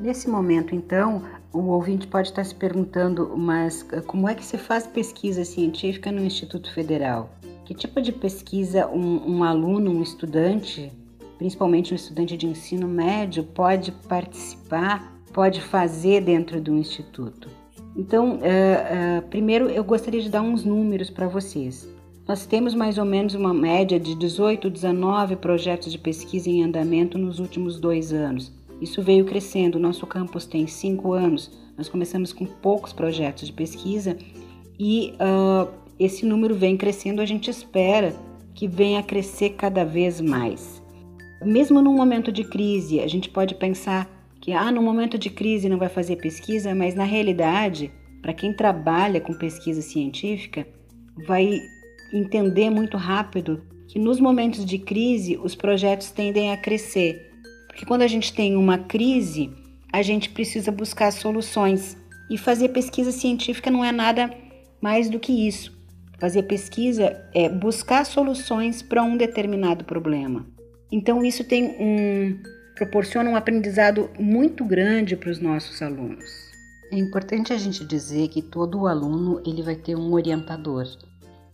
Nesse 0.00 0.30
momento, 0.30 0.74
então, 0.74 1.22
o 1.52 1.58
ouvinte 1.58 2.06
pode 2.06 2.28
estar 2.28 2.42
se 2.42 2.54
perguntando, 2.54 3.36
mas 3.36 3.86
eh, 3.92 4.00
como 4.00 4.26
é 4.26 4.34
que 4.34 4.42
se 4.42 4.56
faz 4.56 4.86
pesquisa 4.86 5.44
científica 5.44 6.10
no 6.10 6.24
Instituto 6.24 6.72
Federal? 6.72 7.28
Que 7.66 7.74
tipo 7.74 8.00
de 8.00 8.10
pesquisa 8.10 8.86
um, 8.88 9.36
um 9.36 9.44
aluno, 9.44 9.90
um 9.90 10.02
estudante, 10.02 10.90
principalmente 11.36 11.92
um 11.92 11.96
estudante 11.96 12.34
de 12.34 12.46
ensino 12.46 12.88
médio, 12.88 13.44
pode 13.44 13.92
participar, 13.92 15.14
pode 15.34 15.60
fazer 15.60 16.22
dentro 16.22 16.62
do 16.62 16.74
instituto? 16.74 17.50
Então, 17.94 18.36
uh, 18.36 18.38
uh, 18.38 19.28
primeiro 19.28 19.68
eu 19.68 19.84
gostaria 19.84 20.22
de 20.22 20.30
dar 20.30 20.40
uns 20.40 20.64
números 20.64 21.10
para 21.10 21.28
vocês. 21.28 21.86
Nós 22.26 22.46
temos 22.46 22.74
mais 22.74 22.96
ou 22.96 23.04
menos 23.04 23.34
uma 23.34 23.52
média 23.52 24.00
de 24.00 24.14
18, 24.14 24.70
19 24.70 25.36
projetos 25.36 25.92
de 25.92 25.98
pesquisa 25.98 26.48
em 26.48 26.62
andamento 26.62 27.18
nos 27.18 27.38
últimos 27.38 27.78
dois 27.78 28.14
anos. 28.14 28.50
Isso 28.80 29.02
veio 29.02 29.24
crescendo. 29.24 29.76
O 29.76 29.80
nosso 29.80 30.06
campus 30.06 30.46
tem 30.46 30.66
cinco 30.66 31.12
anos. 31.12 31.50
Nós 31.76 31.88
começamos 31.88 32.32
com 32.32 32.46
poucos 32.46 32.92
projetos 32.92 33.46
de 33.46 33.52
pesquisa 33.52 34.16
e 34.78 35.14
uh, 35.14 35.70
esse 35.98 36.24
número 36.24 36.54
vem 36.54 36.76
crescendo. 36.76 37.20
A 37.20 37.26
gente 37.26 37.50
espera 37.50 38.14
que 38.54 38.66
venha 38.66 39.00
a 39.00 39.02
crescer 39.02 39.50
cada 39.50 39.84
vez 39.84 40.20
mais. 40.20 40.82
Mesmo 41.42 41.80
num 41.80 41.94
momento 41.94 42.30
de 42.30 42.44
crise, 42.44 43.00
a 43.00 43.06
gente 43.06 43.30
pode 43.30 43.54
pensar 43.54 44.08
que 44.40 44.52
ah, 44.52 44.70
no 44.70 44.82
momento 44.82 45.18
de 45.18 45.30
crise 45.30 45.68
não 45.68 45.78
vai 45.78 45.88
fazer 45.88 46.16
pesquisa, 46.16 46.74
mas 46.74 46.94
na 46.94 47.04
realidade, 47.04 47.90
para 48.22 48.32
quem 48.32 48.52
trabalha 48.52 49.20
com 49.20 49.34
pesquisa 49.34 49.82
científica, 49.82 50.66
vai 51.26 51.60
entender 52.12 52.70
muito 52.70 52.96
rápido 52.96 53.62
que 53.88 53.98
nos 53.98 54.20
momentos 54.20 54.64
de 54.64 54.78
crise 54.78 55.38
os 55.42 55.54
projetos 55.54 56.10
tendem 56.10 56.52
a 56.52 56.56
crescer 56.56 57.29
porque 57.80 57.88
quando 57.88 58.02
a 58.02 58.06
gente 58.06 58.34
tem 58.34 58.56
uma 58.56 58.76
crise, 58.76 59.50
a 59.90 60.02
gente 60.02 60.28
precisa 60.28 60.70
buscar 60.70 61.10
soluções. 61.10 61.96
E 62.28 62.36
fazer 62.36 62.68
pesquisa 62.68 63.10
científica 63.10 63.70
não 63.70 63.82
é 63.82 63.90
nada 63.90 64.30
mais 64.82 65.08
do 65.08 65.18
que 65.18 65.48
isso. 65.48 65.72
Fazer 66.18 66.42
pesquisa 66.42 67.26
é 67.34 67.48
buscar 67.48 68.04
soluções 68.04 68.82
para 68.82 69.02
um 69.02 69.16
determinado 69.16 69.82
problema. 69.82 70.46
Então 70.92 71.24
isso 71.24 71.42
tem 71.42 71.74
um 71.80 72.38
proporciona 72.76 73.30
um 73.30 73.36
aprendizado 73.36 74.10
muito 74.18 74.62
grande 74.62 75.16
para 75.16 75.30
os 75.30 75.40
nossos 75.40 75.80
alunos. 75.80 76.26
É 76.92 76.98
importante 76.98 77.50
a 77.50 77.56
gente 77.56 77.82
dizer 77.82 78.28
que 78.28 78.42
todo 78.42 78.86
aluno 78.86 79.42
ele 79.46 79.62
vai 79.62 79.74
ter 79.74 79.96
um 79.96 80.12
orientador. 80.12 80.86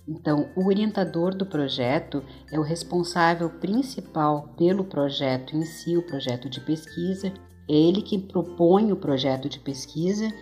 Então, 0.08 0.48
o 0.54 0.66
orientador 0.66 1.34
do 1.34 1.44
projeto 1.44 2.22
é 2.52 2.58
o 2.58 2.62
responsável 2.62 3.50
principal 3.50 4.54
pelo 4.56 4.84
projeto 4.84 5.56
em 5.56 5.64
si, 5.64 5.96
o 5.96 6.06
projeto 6.06 6.48
de 6.48 6.60
pesquisa. 6.60 7.32
É 7.68 7.74
ele 7.74 8.00
que 8.00 8.16
propõe 8.16 8.92
o 8.92 8.96
projeto 8.96 9.48
de 9.48 9.58
pesquisa, 9.58 10.32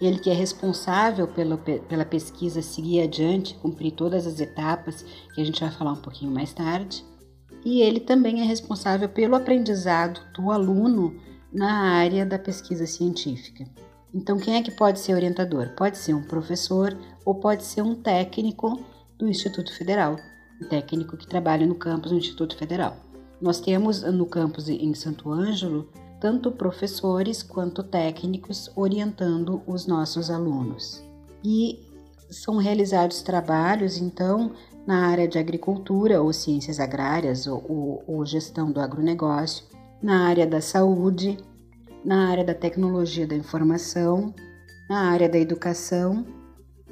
ele 0.00 0.18
que 0.18 0.28
é 0.28 0.34
responsável 0.34 1.28
pela, 1.28 1.56
pela 1.56 2.04
pesquisa 2.04 2.60
seguir 2.60 3.02
adiante, 3.02 3.54
cumprir 3.54 3.92
todas 3.92 4.26
as 4.26 4.40
etapas, 4.40 5.04
que 5.34 5.40
a 5.40 5.44
gente 5.44 5.60
vai 5.60 5.70
falar 5.70 5.92
um 5.92 6.02
pouquinho 6.02 6.32
mais 6.32 6.52
tarde. 6.52 7.04
E 7.64 7.80
ele 7.80 8.00
também 8.00 8.40
é 8.40 8.44
responsável 8.44 9.08
pelo 9.08 9.36
aprendizado 9.36 10.20
do 10.34 10.50
aluno 10.50 11.18
na 11.52 11.94
área 11.94 12.26
da 12.26 12.38
pesquisa 12.38 12.84
científica. 12.84 13.64
Então, 14.12 14.38
quem 14.38 14.56
é 14.56 14.62
que 14.62 14.72
pode 14.72 14.98
ser 14.98 15.14
orientador? 15.14 15.70
Pode 15.76 15.96
ser 15.98 16.14
um 16.14 16.22
professor 16.22 16.96
ou 17.24 17.36
pode 17.36 17.64
ser 17.64 17.82
um 17.82 17.94
técnico 17.94 18.84
do 19.24 19.30
Instituto 19.30 19.74
Federal, 19.74 20.16
um 20.60 20.68
técnico 20.68 21.16
que 21.16 21.26
trabalha 21.26 21.66
no 21.66 21.74
campus 21.74 22.10
do 22.10 22.18
Instituto 22.18 22.56
Federal. 22.56 22.96
Nós 23.40 23.58
temos 23.58 24.02
no 24.02 24.26
campus 24.26 24.68
em 24.68 24.94
Santo 24.94 25.30
Ângelo 25.32 25.88
tanto 26.20 26.52
professores 26.52 27.42
quanto 27.42 27.82
técnicos 27.82 28.70
orientando 28.76 29.62
os 29.66 29.86
nossos 29.86 30.30
alunos. 30.30 31.02
E 31.42 31.80
são 32.30 32.56
realizados 32.56 33.20
trabalhos, 33.22 33.98
então, 33.98 34.52
na 34.86 35.06
área 35.08 35.28
de 35.28 35.38
agricultura 35.38 36.22
ou 36.22 36.32
ciências 36.32 36.80
agrárias 36.80 37.46
ou, 37.46 37.64
ou, 37.68 38.04
ou 38.06 38.26
gestão 38.26 38.70
do 38.70 38.80
agronegócio, 38.80 39.66
na 40.02 40.26
área 40.26 40.46
da 40.46 40.60
saúde, 40.60 41.36
na 42.04 42.28
área 42.30 42.44
da 42.44 42.54
tecnologia 42.54 43.26
da 43.26 43.34
informação, 43.34 44.34
na 44.88 45.10
área 45.10 45.28
da 45.28 45.38
educação 45.38 46.24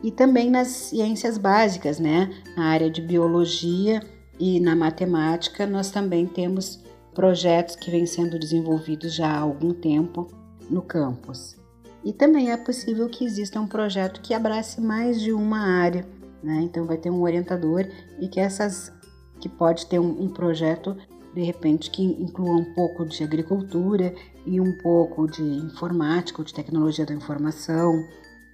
e 0.03 0.11
também 0.11 0.51
nas 0.51 0.69
ciências 0.69 1.38
básicas, 1.38 1.99
né? 1.99 2.31
Na 2.57 2.67
área 2.67 2.91
de 2.91 3.01
biologia 3.01 4.03
e 4.38 4.59
na 4.59 4.75
matemática, 4.75 5.67
nós 5.67 5.91
também 5.91 6.27
temos 6.27 6.83
projetos 7.15 7.77
que 7.77 7.91
vêm 7.91 8.07
sendo 8.07 8.38
desenvolvidos 8.38 9.15
já 9.15 9.29
há 9.29 9.38
algum 9.38 9.73
tempo 9.73 10.27
no 10.69 10.83
campus. 10.83 11.57
E 12.05 12.12
também 12.12 12.51
é 12.51 12.57
possível 12.57 13.09
que 13.09 13.25
exista 13.25 13.61
um 13.61 13.67
projeto 13.67 14.21
que 14.21 14.35
abrace 14.35 14.81
mais 14.81 15.21
de 15.21 15.33
uma 15.33 15.61
área, 15.61 16.05
né? 16.43 16.61
Então 16.62 16.85
vai 16.85 16.97
ter 16.97 17.11
um 17.11 17.23
orientador 17.23 17.87
e 18.19 18.27
que 18.27 18.41
essas 18.41 18.93
que 19.38 19.49
pode 19.49 19.87
ter 19.87 19.99
um, 19.99 20.23
um 20.23 20.29
projeto 20.29 20.97
de 21.35 21.43
repente 21.43 21.91
que 21.91 22.03
inclua 22.03 22.57
um 22.57 22.75
pouco 22.75 23.07
de 23.07 23.23
agricultura 23.25 24.15
e 24.45 24.61
um 24.61 24.77
pouco 24.79 25.27
de 25.27 25.43
informática, 25.43 26.45
de 26.45 26.53
tecnologia 26.53 27.07
da 27.07 27.15
informação, 27.15 28.05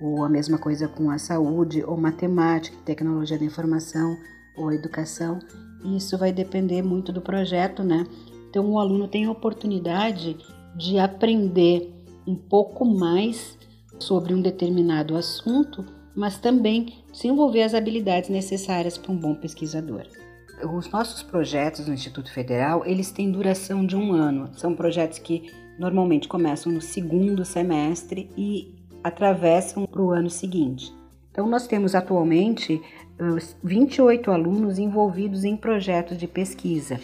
ou 0.00 0.24
a 0.24 0.28
mesma 0.28 0.58
coisa 0.58 0.88
com 0.88 1.10
a 1.10 1.18
saúde, 1.18 1.82
ou 1.84 1.96
matemática, 1.96 2.76
tecnologia 2.84 3.38
da 3.38 3.44
informação, 3.44 4.16
ou 4.56 4.72
educação. 4.72 5.38
Isso 5.96 6.16
vai 6.18 6.32
depender 6.32 6.82
muito 6.82 7.12
do 7.12 7.20
projeto, 7.20 7.82
né? 7.82 8.06
Então 8.50 8.70
o 8.70 8.78
aluno 8.78 9.08
tem 9.08 9.26
a 9.26 9.30
oportunidade 9.30 10.36
de 10.76 10.98
aprender 10.98 11.92
um 12.26 12.34
pouco 12.34 12.84
mais 12.84 13.58
sobre 13.98 14.34
um 14.34 14.40
determinado 14.40 15.16
assunto, 15.16 15.84
mas 16.14 16.38
também 16.38 16.94
desenvolver 17.12 17.62
as 17.62 17.74
habilidades 17.74 18.30
necessárias 18.30 18.96
para 18.96 19.12
um 19.12 19.16
bom 19.16 19.34
pesquisador. 19.34 20.06
Os 20.74 20.90
nossos 20.90 21.22
projetos 21.22 21.86
no 21.86 21.94
Instituto 21.94 22.32
Federal, 22.32 22.84
eles 22.84 23.12
têm 23.12 23.30
duração 23.30 23.86
de 23.86 23.96
um 23.96 24.12
ano. 24.12 24.50
São 24.54 24.74
projetos 24.74 25.18
que 25.18 25.52
normalmente 25.78 26.26
começam 26.26 26.72
no 26.72 26.80
segundo 26.80 27.44
semestre 27.44 28.28
e 28.36 28.77
atravessam 29.08 29.84
para 29.86 30.00
o 30.00 30.10
ano 30.10 30.30
seguinte. 30.30 30.92
Então, 31.30 31.48
nós 31.48 31.66
temos 31.66 31.94
atualmente 31.94 32.80
28 33.62 34.30
alunos 34.30 34.78
envolvidos 34.78 35.44
em 35.44 35.56
projetos 35.56 36.16
de 36.16 36.26
pesquisa. 36.26 37.00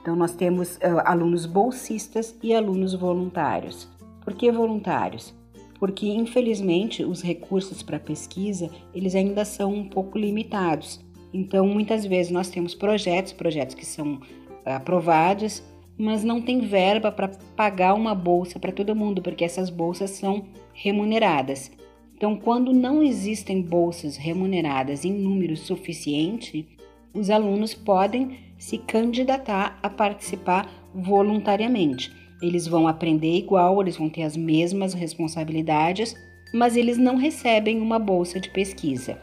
Então, 0.00 0.16
nós 0.16 0.34
temos 0.34 0.78
alunos 1.04 1.46
bolsistas 1.46 2.34
e 2.42 2.54
alunos 2.54 2.94
voluntários. 2.94 3.88
Por 4.24 4.34
que 4.34 4.50
voluntários? 4.50 5.34
Porque, 5.78 6.08
infelizmente, 6.08 7.04
os 7.04 7.22
recursos 7.22 7.82
para 7.82 7.98
pesquisa, 7.98 8.70
eles 8.94 9.14
ainda 9.14 9.44
são 9.44 9.72
um 9.72 9.88
pouco 9.88 10.18
limitados. 10.18 11.00
Então, 11.32 11.66
muitas 11.66 12.04
vezes 12.04 12.30
nós 12.30 12.48
temos 12.48 12.74
projetos, 12.74 13.32
projetos 13.32 13.74
que 13.74 13.86
são 13.86 14.20
aprovados, 14.64 15.62
mas 15.96 16.24
não 16.24 16.40
tem 16.40 16.60
verba 16.60 17.10
para 17.12 17.28
pagar 17.56 17.94
uma 17.94 18.14
bolsa 18.14 18.58
para 18.58 18.72
todo 18.72 18.94
mundo, 18.94 19.22
porque 19.22 19.44
essas 19.44 19.70
bolsas 19.70 20.10
são 20.10 20.44
remuneradas. 20.72 21.70
Então, 22.16 22.36
quando 22.36 22.72
não 22.72 23.02
existem 23.02 23.60
bolsas 23.60 24.16
remuneradas 24.16 25.04
em 25.04 25.12
número 25.12 25.56
suficiente, 25.56 26.66
os 27.12 27.30
alunos 27.30 27.74
podem 27.74 28.38
se 28.56 28.78
candidatar 28.78 29.78
a 29.82 29.90
participar 29.90 30.70
voluntariamente. 30.94 32.12
Eles 32.40 32.66
vão 32.66 32.86
aprender 32.86 33.36
igual, 33.36 33.80
eles 33.80 33.96
vão 33.96 34.08
ter 34.08 34.22
as 34.22 34.36
mesmas 34.36 34.94
responsabilidades, 34.94 36.14
mas 36.54 36.76
eles 36.76 36.96
não 36.96 37.16
recebem 37.16 37.80
uma 37.80 37.98
bolsa 37.98 38.38
de 38.38 38.50
pesquisa. 38.50 39.18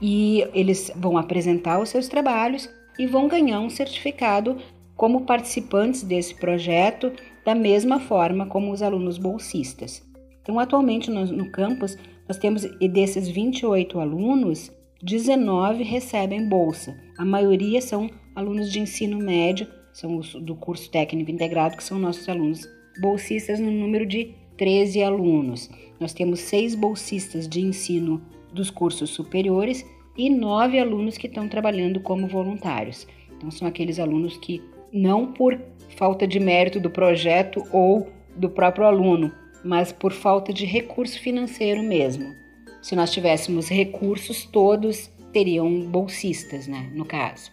E 0.00 0.46
eles 0.52 0.90
vão 0.94 1.16
apresentar 1.16 1.80
os 1.80 1.88
seus 1.88 2.08
trabalhos 2.08 2.68
e 2.98 3.06
vão 3.06 3.26
ganhar 3.26 3.60
um 3.60 3.70
certificado 3.70 4.58
como 4.96 5.22
participantes 5.22 6.02
desse 6.02 6.34
projeto, 6.34 7.10
da 7.44 7.54
mesma 7.54 7.98
forma 7.98 8.46
como 8.46 8.70
os 8.70 8.82
alunos 8.82 9.18
bolsistas. 9.18 10.03
Então, 10.44 10.60
atualmente 10.60 11.10
no, 11.10 11.24
no 11.24 11.50
campus, 11.50 11.96
nós 12.28 12.36
temos, 12.36 12.64
e 12.78 12.86
desses 12.86 13.26
28 13.26 13.98
alunos, 13.98 14.70
19 15.02 15.82
recebem 15.82 16.46
bolsa. 16.46 16.94
A 17.16 17.24
maioria 17.24 17.80
são 17.80 18.10
alunos 18.36 18.70
de 18.70 18.78
ensino 18.78 19.18
médio, 19.18 19.66
são 19.90 20.18
os 20.18 20.34
do 20.34 20.54
curso 20.54 20.90
técnico 20.90 21.30
integrado, 21.30 21.78
que 21.78 21.82
são 21.82 21.98
nossos 21.98 22.28
alunos 22.28 22.68
bolsistas 23.00 23.58
no 23.58 23.70
número 23.70 24.04
de 24.04 24.34
13 24.58 25.02
alunos. 25.02 25.70
Nós 25.98 26.12
temos 26.12 26.40
seis 26.40 26.74
bolsistas 26.74 27.48
de 27.48 27.62
ensino 27.62 28.22
dos 28.52 28.70
cursos 28.70 29.10
superiores 29.10 29.82
e 30.14 30.28
nove 30.28 30.78
alunos 30.78 31.16
que 31.16 31.26
estão 31.26 31.48
trabalhando 31.48 32.00
como 32.00 32.28
voluntários. 32.28 33.06
Então, 33.34 33.50
são 33.50 33.66
aqueles 33.66 33.98
alunos 33.98 34.36
que, 34.36 34.62
não 34.92 35.32
por 35.32 35.58
falta 35.96 36.26
de 36.26 36.38
mérito 36.38 36.78
do 36.78 36.90
projeto 36.90 37.64
ou 37.72 38.08
do 38.36 38.50
próprio 38.50 38.86
aluno, 38.86 39.32
mas 39.64 39.90
por 39.90 40.12
falta 40.12 40.52
de 40.52 40.66
recurso 40.66 41.18
financeiro 41.18 41.82
mesmo. 41.82 42.34
Se 42.82 42.94
nós 42.94 43.10
tivéssemos 43.10 43.68
recursos, 43.68 44.44
todos 44.44 45.10
teriam 45.32 45.80
bolsistas, 45.86 46.68
né, 46.68 46.90
no 46.94 47.04
caso. 47.04 47.50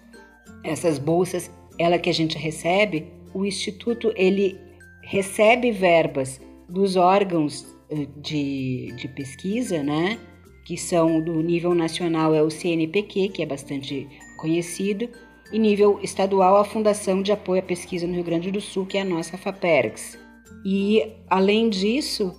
Essas 0.63 1.00
bolsas, 1.00 1.50
ela 1.80 1.97
que 1.97 2.10
a 2.10 2.13
gente 2.13 2.38
recebe, 2.38 3.08
o 3.34 3.45
instituto 3.45 4.13
ele 4.15 4.60
recebe 5.02 5.71
verbas 5.71 6.39
dos 6.67 6.95
órgãos 6.95 7.65
eh, 7.89 8.08
de, 8.17 8.93
de 8.97 9.08
pesquisa, 9.08 9.82
né, 9.82 10.19
que 10.65 10.78
são 10.78 11.19
do 11.21 11.41
nível 11.41 11.74
nacional 11.74 12.36
é 12.36 12.43
o 12.43 12.52
CNPq, 12.52 13.30
que 13.30 13.41
é 13.41 13.45
bastante 13.45 14.08
conhecido, 14.38 15.10
e 15.52 15.58
nível 15.58 16.00
estadual 16.02 16.58
a 16.58 16.65
Fundação 16.65 17.21
de 17.21 17.32
Apoio 17.32 17.62
à 17.62 17.65
Pesquisa 17.65 18.06
no 18.06 18.13
Rio 18.13 18.24
Grande 18.24 18.52
do 18.52 18.62
Sul, 18.62 18.86
que 18.86 18.97
é 18.97 19.02
a 19.02 19.06
nossa 19.06 19.38
FAPERGS. 19.38 20.20
E 20.63 21.13
além 21.30 21.69
disso, 21.69 22.34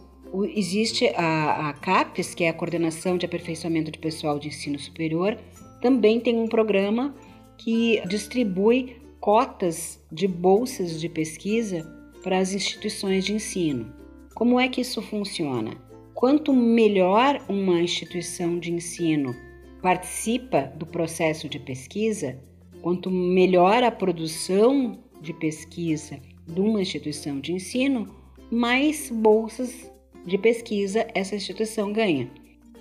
existe 0.55 1.09
a, 1.17 1.71
a 1.71 1.73
CAPES, 1.75 2.35
que 2.35 2.45
é 2.45 2.49
a 2.49 2.55
Coordenação 2.55 3.19
de 3.19 3.27
Aperfeiçoamento 3.27 3.91
de 3.91 3.99
Pessoal 3.99 4.39
de 4.39 4.49
Ensino 4.49 4.79
Superior, 4.79 5.37
também 5.81 6.21
tem 6.21 6.39
um 6.39 6.47
programa 6.47 7.15
que 7.59 8.01
distribui 8.07 8.97
cotas 9.21 10.01
de 10.11 10.27
bolsas 10.27 11.01
de 11.01 11.09
pesquisa 11.09 11.83
para 12.23 12.39
as 12.39 12.55
instituições 12.55 13.25
de 13.25 13.35
ensino. 13.35 13.93
Como 14.35 14.59
é 14.59 14.69
que 14.69 14.81
isso 14.81 15.03
funciona? 15.03 15.77
Quanto 16.15 16.53
melhor 16.53 17.45
uma 17.49 17.81
instituição 17.81 18.59
de 18.59 18.73
ensino 18.73 19.35
participa 19.83 20.73
do 20.77 20.87
processo 20.87 21.49
de 21.49 21.59
pesquisa, 21.59 22.39
quanto 22.81 23.11
melhor 23.11 23.83
a 23.83 23.91
produção 23.91 24.99
de 25.21 25.33
pesquisa 25.35 26.21
de 26.47 26.61
uma 26.61 26.81
instituição 26.81 27.41
de 27.41 27.53
ensino, 27.53 28.09
mais 28.51 29.11
bolsas 29.11 29.91
de 30.25 30.39
pesquisa 30.39 31.07
essa 31.15 31.35
instituição 31.35 31.93
ganha. 31.93 32.31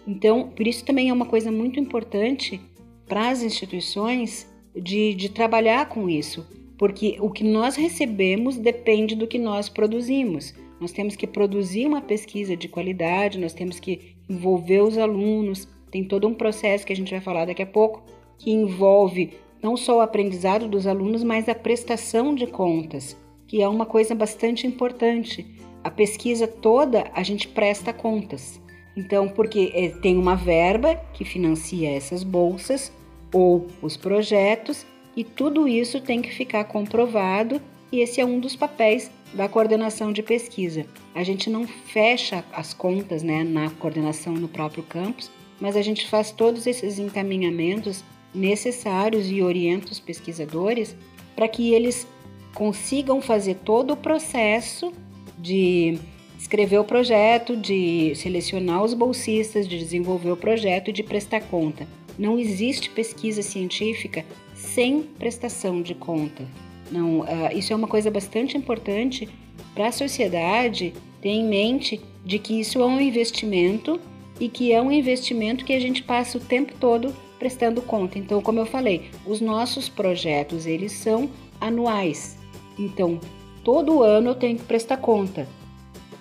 Então, 0.08 0.50
por 0.50 0.68
isso 0.68 0.84
também 0.84 1.10
é 1.10 1.14
uma 1.14 1.26
coisa 1.26 1.52
muito 1.52 1.80
importante 1.80 2.60
para 3.08 3.30
as 3.30 3.44
instituições 3.44 4.48
de, 4.76 5.14
de 5.14 5.30
trabalhar 5.30 5.90
com 5.90 6.10
isso, 6.10 6.48
porque 6.78 7.18
o 7.20 7.30
que 7.30 7.44
nós 7.44 7.76
recebemos 7.76 8.58
depende 8.58 9.16
do 9.16 9.28
que 9.28 9.38
nós 9.38 9.70
produzimos. 9.70 10.54
Nós 10.80 10.92
temos 10.92 11.16
que 11.16 11.28
produzir 11.28 11.86
uma 11.86 12.02
pesquisa 12.02 12.58
de 12.58 12.68
qualidade, 12.68 13.38
nós 13.38 13.54
temos 13.54 13.80
que 13.80 14.16
envolver 14.28 14.82
os 14.82 14.98
alunos, 14.98 15.68
tem 15.92 16.04
todo 16.04 16.28
um 16.28 16.34
processo 16.34 16.86
que 16.86 16.94
a 16.94 16.96
gente 16.96 17.12
vai 17.12 17.22
falar 17.22 17.46
daqui 17.46 17.62
a 17.62 17.68
pouco, 17.68 18.04
que 18.40 18.50
envolve 18.50 19.34
não 19.62 19.78
só 19.78 19.98
o 19.98 20.02
aprendizado 20.02 20.68
dos 20.68 20.88
alunos, 20.88 21.24
mas 21.24 21.48
a 21.48 21.54
prestação 21.54 22.34
de 22.34 22.48
contas, 22.48 23.16
que 23.52 23.62
é 23.62 23.68
uma 23.68 23.86
coisa 23.86 24.16
bastante 24.16 24.66
importante. 24.66 25.46
A 25.84 25.92
pesquisa 25.92 26.48
toda 26.48 27.12
a 27.14 27.22
gente 27.22 27.50
presta 27.50 27.92
contas. 27.92 28.62
Então, 28.96 29.28
porque 29.28 29.74
eh, 29.76 29.90
tem 30.02 30.18
uma 30.18 30.38
verba 30.38 30.96
que 31.14 31.26
financia 31.26 31.92
essas 31.92 32.24
bolsas 32.24 32.94
ou 33.34 33.68
os 33.82 33.98
projetos, 33.98 34.86
e 35.18 35.26
tudo 35.26 35.68
isso 35.68 36.00
tem 36.00 36.22
que 36.22 36.34
ficar 36.34 36.64
comprovado, 36.64 37.62
e 37.92 38.00
esse 38.00 38.22
é 38.22 38.26
um 38.26 38.40
dos 38.40 38.56
papéis 38.56 39.12
da 39.34 39.50
coordenação 39.50 40.14
de 40.14 40.24
pesquisa. 40.24 40.86
A 41.14 41.22
gente 41.22 41.50
não 41.50 41.68
fecha 41.68 42.46
as 42.54 42.74
contas 42.74 43.22
né, 43.22 43.44
na 43.44 43.70
coordenação 43.70 44.32
no 44.32 44.48
próprio 44.48 44.84
campus, 44.84 45.30
mas 45.60 45.76
a 45.76 45.82
gente 45.82 46.08
faz 46.08 46.32
todos 46.32 46.66
esses 46.66 46.98
encaminhamentos 46.98 48.02
necessários 48.34 49.30
e 49.30 49.42
orienta 49.42 49.92
os 49.92 50.00
pesquisadores 50.00 50.96
para 51.36 51.50
que 51.50 51.74
eles 51.74 52.08
consigam 52.54 53.22
fazer 53.22 53.56
todo 53.56 53.94
o 53.94 53.98
processo 53.98 54.92
de 55.38 55.98
escrever 56.38 56.80
o 56.80 56.84
projeto, 56.84 57.56
de 57.56 58.14
selecionar 58.16 58.84
os 58.84 58.94
bolsistas, 58.94 59.68
de 59.68 59.78
desenvolver 59.78 60.32
o 60.32 60.38
projeto 60.38 60.90
e 60.90 60.94
de 60.94 61.04
prestar 61.04 61.42
conta. 61.42 61.88
Não 62.18 62.38
existe 62.38 62.90
pesquisa 62.90 63.42
científica 63.42 64.26
sem 64.54 65.02
prestação 65.02 65.82
de 65.82 65.96
conta. 65.96 66.46
Não, 66.92 67.22
uh, 67.22 67.26
isso 67.56 67.72
é 67.72 67.76
uma 67.76 67.88
coisa 67.88 68.12
bastante 68.12 68.58
importante 68.58 69.30
para 69.74 69.88
a 69.88 69.92
sociedade 69.92 70.94
ter 71.22 71.30
em 71.30 71.46
mente 71.46 72.02
de 72.26 72.38
que 72.38 72.60
isso 72.60 72.82
é 72.82 72.86
um 72.86 73.00
investimento 73.00 74.00
e 74.40 74.50
que 74.50 74.74
é 74.74 74.82
um 74.82 74.92
investimento 74.92 75.64
que 75.64 75.74
a 75.74 75.80
gente 75.80 76.04
passa 76.04 76.38
o 76.38 76.42
tempo 76.42 76.74
todo 76.80 77.16
prestando 77.40 77.82
conta. 77.82 78.20
Então, 78.20 78.42
como 78.42 78.60
eu 78.60 78.66
falei, 78.66 79.10
os 79.26 79.40
nossos 79.40 79.88
projetos 79.88 80.66
eles 80.66 80.92
são 80.92 81.30
anuais. 81.60 82.41
Então, 82.78 83.20
todo 83.64 84.04
ano 84.04 84.32
eu 84.32 84.36
tenho 84.36 84.58
que 84.58 84.64
prestar 84.64 84.98
conta. 84.98 85.48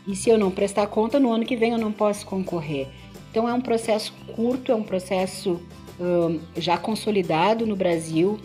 E 0.07 0.17
se 0.17 0.31
eu 0.31 0.39
não 0.39 0.51
prestar 0.51 0.87
conta, 0.87 1.21
no 1.21 1.33
ano 1.33 1.45
que 1.45 1.57
vem 1.57 1.73
eu 1.73 1.79
não 1.79 1.93
posso 1.93 2.27
concorrer. 2.27 2.89
Então, 3.31 3.49
é 3.49 3.53
um 3.53 3.61
processo 3.61 4.13
curto, 4.35 4.73
é 4.73 4.75
um 4.75 4.83
processo 4.83 5.61
um, 6.01 6.41
já 6.57 6.77
consolidado 6.77 7.67
no 7.67 7.77
Brasil 7.77 8.39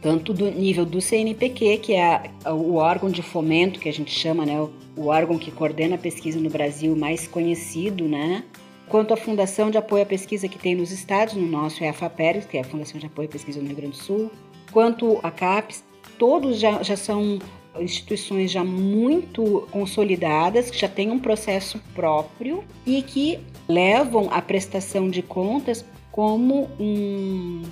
tanto 0.00 0.32
do 0.32 0.50
nível 0.50 0.84
do 0.84 1.00
CNPq, 1.00 1.78
que 1.78 1.94
é 1.94 2.30
o 2.46 2.74
órgão 2.74 3.10
de 3.10 3.22
fomento 3.22 3.80
que 3.80 3.88
a 3.88 3.92
gente 3.92 4.12
chama, 4.12 4.46
né, 4.46 4.60
o 4.96 5.06
órgão 5.06 5.38
que 5.38 5.50
coordena 5.50 5.96
a 5.96 5.98
pesquisa 5.98 6.38
no 6.38 6.48
Brasil 6.48 6.96
mais 6.96 7.26
conhecido, 7.26 8.04
né, 8.04 8.44
quanto 8.88 9.12
a 9.12 9.16
Fundação 9.16 9.70
de 9.70 9.78
Apoio 9.78 10.02
à 10.02 10.06
Pesquisa 10.06 10.48
que 10.48 10.58
tem 10.58 10.74
nos 10.74 10.90
estados, 10.92 11.34
no 11.34 11.46
nosso 11.46 11.82
é 11.82 11.88
a 11.88 11.92
FAPERES, 11.92 12.46
que 12.46 12.56
é 12.56 12.60
a 12.60 12.64
Fundação 12.64 12.98
de 12.98 13.06
Apoio 13.06 13.28
à 13.28 13.32
Pesquisa 13.32 13.60
no 13.60 13.66
Rio 13.66 13.76
Grande 13.76 13.96
do 13.96 14.02
Sul, 14.02 14.30
quanto 14.70 15.18
a 15.22 15.30
CAPES, 15.30 15.84
todos 16.18 16.58
já, 16.58 16.82
já 16.82 16.96
são 16.96 17.38
instituições 17.78 18.50
já 18.50 18.64
muito 18.64 19.66
consolidadas, 19.70 20.70
que 20.70 20.78
já 20.78 20.88
têm 20.88 21.10
um 21.10 21.18
processo 21.18 21.80
próprio 21.94 22.64
e 22.84 23.02
que 23.02 23.38
levam 23.68 24.28
a 24.30 24.42
prestação 24.42 25.08
de 25.08 25.22
contas 25.22 25.84
como 26.10 26.68
um, 26.80 27.62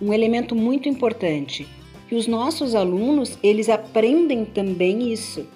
um 0.00 0.12
elemento 0.12 0.54
muito 0.54 0.88
importante, 0.88 1.66
que 2.08 2.14
os 2.14 2.26
nossos 2.26 2.74
alunos, 2.74 3.38
eles 3.42 3.68
aprendem 3.68 4.44
também 4.44 5.12
isso, 5.12 5.46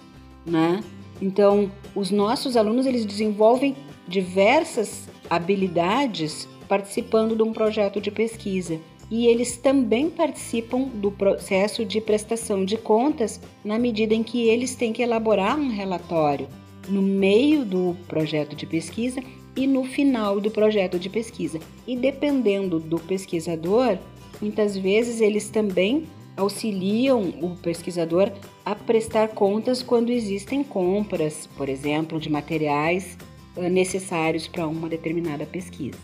né? 0.45 0.83
Então, 1.23 1.71
os 1.95 2.11
nossos 2.11 2.57
alunos, 2.57 2.87
eles 2.87 3.05
desenvolvem 3.05 3.77
diversas 4.09 5.09
habilidades 5.29 6.49
participando 6.69 7.37
de 7.37 7.43
um 7.43 7.53
projeto 7.53 8.01
de 8.01 8.11
pesquisa. 8.11 8.81
E 9.11 9.27
eles 9.27 9.57
também 9.57 10.09
participam 10.09 10.85
do 10.85 11.11
processo 11.11 11.85
de 11.85 12.01
prestação 12.01 12.65
de 12.65 12.77
contas 12.77 13.41
na 13.65 13.79
medida 13.79 14.15
em 14.15 14.23
que 14.23 14.49
eles 14.49 14.75
têm 14.75 14.93
que 14.93 15.03
elaborar 15.03 15.59
um 15.59 15.69
relatório 15.69 16.49
no 16.89 17.03
meio 17.03 17.65
do 17.65 17.97
projeto 18.07 18.55
de 18.55 18.67
pesquisa 18.67 19.21
e 19.57 19.67
no 19.67 19.85
final 19.85 20.41
do 20.41 20.51
projeto 20.51 20.99
de 20.99 21.09
pesquisa. 21.11 21.59
E 21.87 21.97
dependendo 21.97 22.79
do 22.79 22.99
pesquisador, 22.99 23.99
Muitas 24.41 24.77
vezes 24.77 25.21
eles 25.21 25.51
também 25.51 26.07
auxiliam 26.37 27.21
o 27.43 27.57
pesquisador 27.57 28.33
a 28.65 28.75
prestar 28.75 29.29
contas 29.29 29.83
quando 29.83 30.11
existem 30.11 30.65
compras, 30.65 31.47
por 31.57 31.69
exemplo, 31.69 32.19
de 32.19 32.31
materiais 32.31 33.19
eh, 33.57 33.69
necessários 33.69 34.49
para 34.49 34.67
uma 34.67 34.89
determinada 34.89 35.45
pesquisa. 35.45 35.99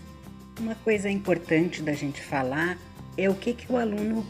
Uma 0.61 0.75
coisa 0.75 1.09
importante 1.09 1.83
da 1.83 1.95
gente 1.95 2.21
falar 2.21 2.79
é 3.17 3.29
o 3.29 3.35
que, 3.35 3.53
que 3.53 3.71
o 3.73 3.77
aluno 3.77 4.27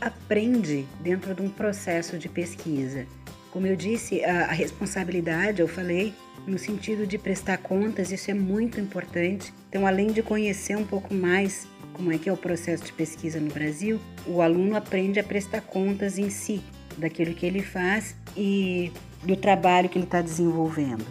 aprende 0.00 0.86
dentro 1.00 1.34
de 1.34 1.42
um 1.42 1.48
processo 1.48 2.18
de 2.18 2.28
pesquisa. 2.28 3.06
Como 3.50 3.66
eu 3.66 3.76
disse, 3.76 4.22
a, 4.24 4.52
responsabilidade, 4.52 5.60
eu 5.60 5.68
falei, 5.68 6.12
no 6.46 6.58
sentido 6.58 7.06
de 7.06 7.16
prestar 7.16 7.58
contas, 7.58 8.12
isso 8.12 8.30
é 8.30 8.34
muito 8.34 8.78
importante. 8.80 9.52
Então, 9.68 9.86
além 9.86 10.08
de 10.08 10.22
conhecer 10.22 10.76
um 10.76 10.84
pouco 10.84 11.14
mais 11.14 11.66
como 11.92 12.12
é 12.12 12.18
que 12.18 12.28
é 12.28 12.32
o 12.32 12.36
processo 12.36 12.84
de 12.84 12.92
pesquisa 12.92 13.40
no 13.40 13.50
Brasil, 13.50 13.98
o 14.26 14.42
aluno 14.42 14.76
aprende 14.76 15.18
a 15.18 15.24
prestar 15.24 15.62
contas 15.62 16.18
em 16.18 16.28
si 16.28 16.62
daquilo 16.98 17.34
que 17.34 17.46
ele 17.46 17.62
faz 17.62 18.14
e 18.36 18.92
do 19.22 19.34
trabalho 19.34 19.88
que 19.88 19.96
ele 19.96 20.04
está 20.04 20.20
desenvolvendo. 20.20 21.04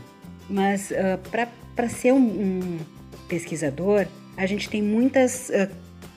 Mas 0.47 0.91
uh, 0.91 1.47
para 1.75 1.89
ser 1.89 2.13
um, 2.13 2.17
um, 2.17 2.79
pesquisador, 3.27 4.05
a 4.37 4.45
gente 4.45 4.69
tem 4.69 4.81
muitas 4.81 5.49
uh, 5.49 5.67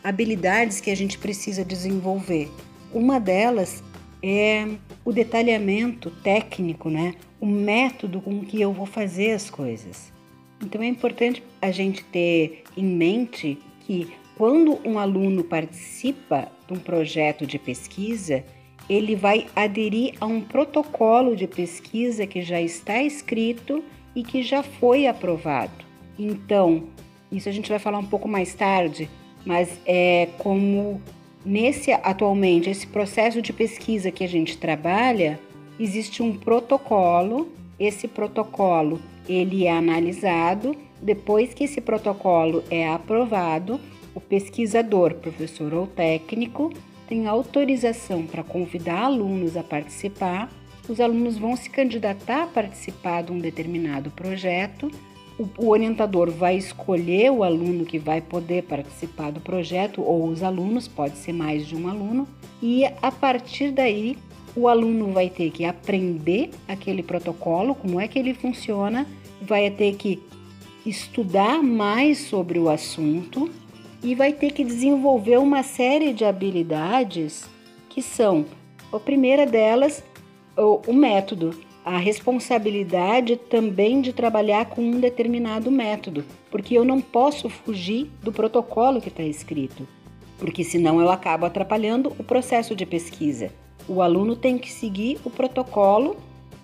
habilidades 0.02 0.80
que 0.80 0.90
a 0.90 0.96
gente 0.96 1.18
precisa 1.18 1.64
desenvolver. 1.64 2.50
Uma 2.92 3.18
delas 3.18 3.82
é 4.22 4.66
o 5.04 5.12
detalhamento 5.12 6.10
técnico, 6.22 6.90
né? 6.90 7.14
o 7.40 7.46
método 7.46 8.20
com 8.20 8.40
que 8.40 8.60
eu 8.60 8.72
vou 8.72 8.86
fazer 8.86 9.32
as 9.32 9.48
coisas. 9.48 10.12
Então 10.60 10.82
é 10.82 10.86
importante 10.86 11.42
a 11.62 11.70
gente 11.70 12.04
ter 12.04 12.64
em 12.76 12.84
mente 12.84 13.58
que 13.80 14.08
quando 14.36 14.78
um 14.84 14.98
aluno 14.98 15.44
participa 15.44 16.48
de 16.66 16.74
um 16.74 16.78
projeto 16.78 17.46
de 17.46 17.58
pesquisa, 17.58 18.44
ele 18.88 19.14
vai 19.14 19.46
aderir 19.54 20.14
a 20.20 20.26
um 20.26 20.40
protocolo 20.40 21.36
de 21.36 21.46
pesquisa 21.46 22.26
que 22.26 22.42
já 22.42 22.60
está 22.60 23.02
escrito 23.02 23.84
e 24.14 24.22
que 24.22 24.42
já 24.42 24.62
foi 24.62 25.06
aprovado. 25.06 25.84
Então, 26.18 26.84
isso 27.30 27.48
a 27.48 27.52
gente 27.52 27.68
vai 27.68 27.78
falar 27.78 27.98
um 27.98 28.06
pouco 28.06 28.28
mais 28.28 28.54
tarde, 28.54 29.08
mas 29.48 29.80
é 29.86 30.28
como 30.36 31.00
nesse 31.42 31.90
atualmente 31.90 32.68
esse 32.68 32.86
processo 32.86 33.40
de 33.40 33.50
pesquisa 33.50 34.10
que 34.10 34.22
a 34.22 34.28
gente 34.28 34.58
trabalha, 34.58 35.40
existe 35.80 36.22
um 36.22 36.36
protocolo. 36.36 37.48
Esse 37.80 38.06
protocolo 38.06 39.00
ele 39.26 39.64
é 39.64 39.72
analisado. 39.72 40.76
Depois 41.00 41.54
que 41.54 41.64
esse 41.64 41.80
protocolo 41.80 42.62
é 42.70 42.86
aprovado, 42.86 43.80
o 44.14 44.20
pesquisador, 44.20 45.14
professor 45.14 45.72
ou 45.72 45.86
técnico, 45.86 46.70
tem 47.08 47.26
autorização 47.26 48.26
para 48.26 48.42
convidar 48.42 49.04
alunos 49.04 49.56
a 49.56 49.62
participar. 49.62 50.52
Os 50.86 51.00
alunos 51.00 51.38
vão 51.38 51.56
se 51.56 51.70
candidatar 51.70 52.42
a 52.42 52.46
participar 52.48 53.22
de 53.22 53.32
um 53.32 53.38
determinado 53.38 54.10
projeto. 54.10 54.90
O, 55.38 55.68
orientador 55.68 56.30
vai 56.30 56.56
escolher 56.56 57.30
o 57.30 57.44
aluno 57.44 57.84
que 57.84 57.98
vai 57.98 58.20
poder 58.20 58.64
participar 58.64 59.30
do 59.30 59.40
projeto, 59.40 60.02
ou 60.02 60.26
os 60.26 60.42
alunos, 60.42 60.88
pode 60.88 61.16
ser 61.16 61.32
mais 61.32 61.66
de 61.66 61.76
um 61.76 61.88
aluno, 61.88 62.26
e 62.60 62.84
a 62.84 63.12
partir 63.12 63.70
daí 63.70 64.18
o 64.56 64.66
aluno 64.66 65.12
vai 65.12 65.30
ter 65.30 65.50
que 65.50 65.64
aprender 65.64 66.50
aquele 66.66 67.02
protocolo, 67.02 67.74
como 67.74 68.00
é 68.00 68.08
que 68.08 68.18
ele 68.18 68.34
funciona, 68.34 69.06
vai 69.40 69.70
ter 69.70 69.94
que 69.94 70.20
estudar 70.84 71.62
mais 71.62 72.18
sobre 72.18 72.58
o 72.58 72.68
assunto 72.68 73.48
e 74.02 74.14
vai 74.14 74.32
ter 74.32 74.52
que 74.52 74.64
desenvolver 74.64 75.38
uma 75.38 75.62
série 75.62 76.12
de 76.12 76.24
habilidades 76.24 77.48
que 77.88 78.02
são, 78.02 78.46
a 78.92 78.98
primeira 78.98 79.46
delas, 79.46 80.02
o, 80.56 80.92
método, 80.92 81.54
a 81.88 81.96
responsabilidade 81.96 83.36
também 83.36 84.02
de 84.02 84.12
trabalhar 84.12 84.66
com 84.66 84.82
um 84.82 85.00
determinado 85.00 85.70
método, 85.70 86.22
porque 86.50 86.76
eu 86.76 86.84
não 86.84 87.00
posso 87.00 87.48
fugir 87.48 88.10
do 88.22 88.30
protocolo 88.30 89.00
que 89.00 89.08
está 89.08 89.22
escrito, 89.22 89.88
porque 90.38 90.62
senão 90.62 91.00
eu 91.00 91.10
acabo 91.10 91.46
atrapalhando 91.46 92.12
o 92.18 92.22
processo 92.22 92.76
de 92.76 92.84
pesquisa. 92.84 93.50
O 93.88 94.02
aluno 94.02 94.36
tem 94.36 94.58
que 94.58 94.70
seguir 94.70 95.18
o 95.24 95.30
protocolo 95.30 96.16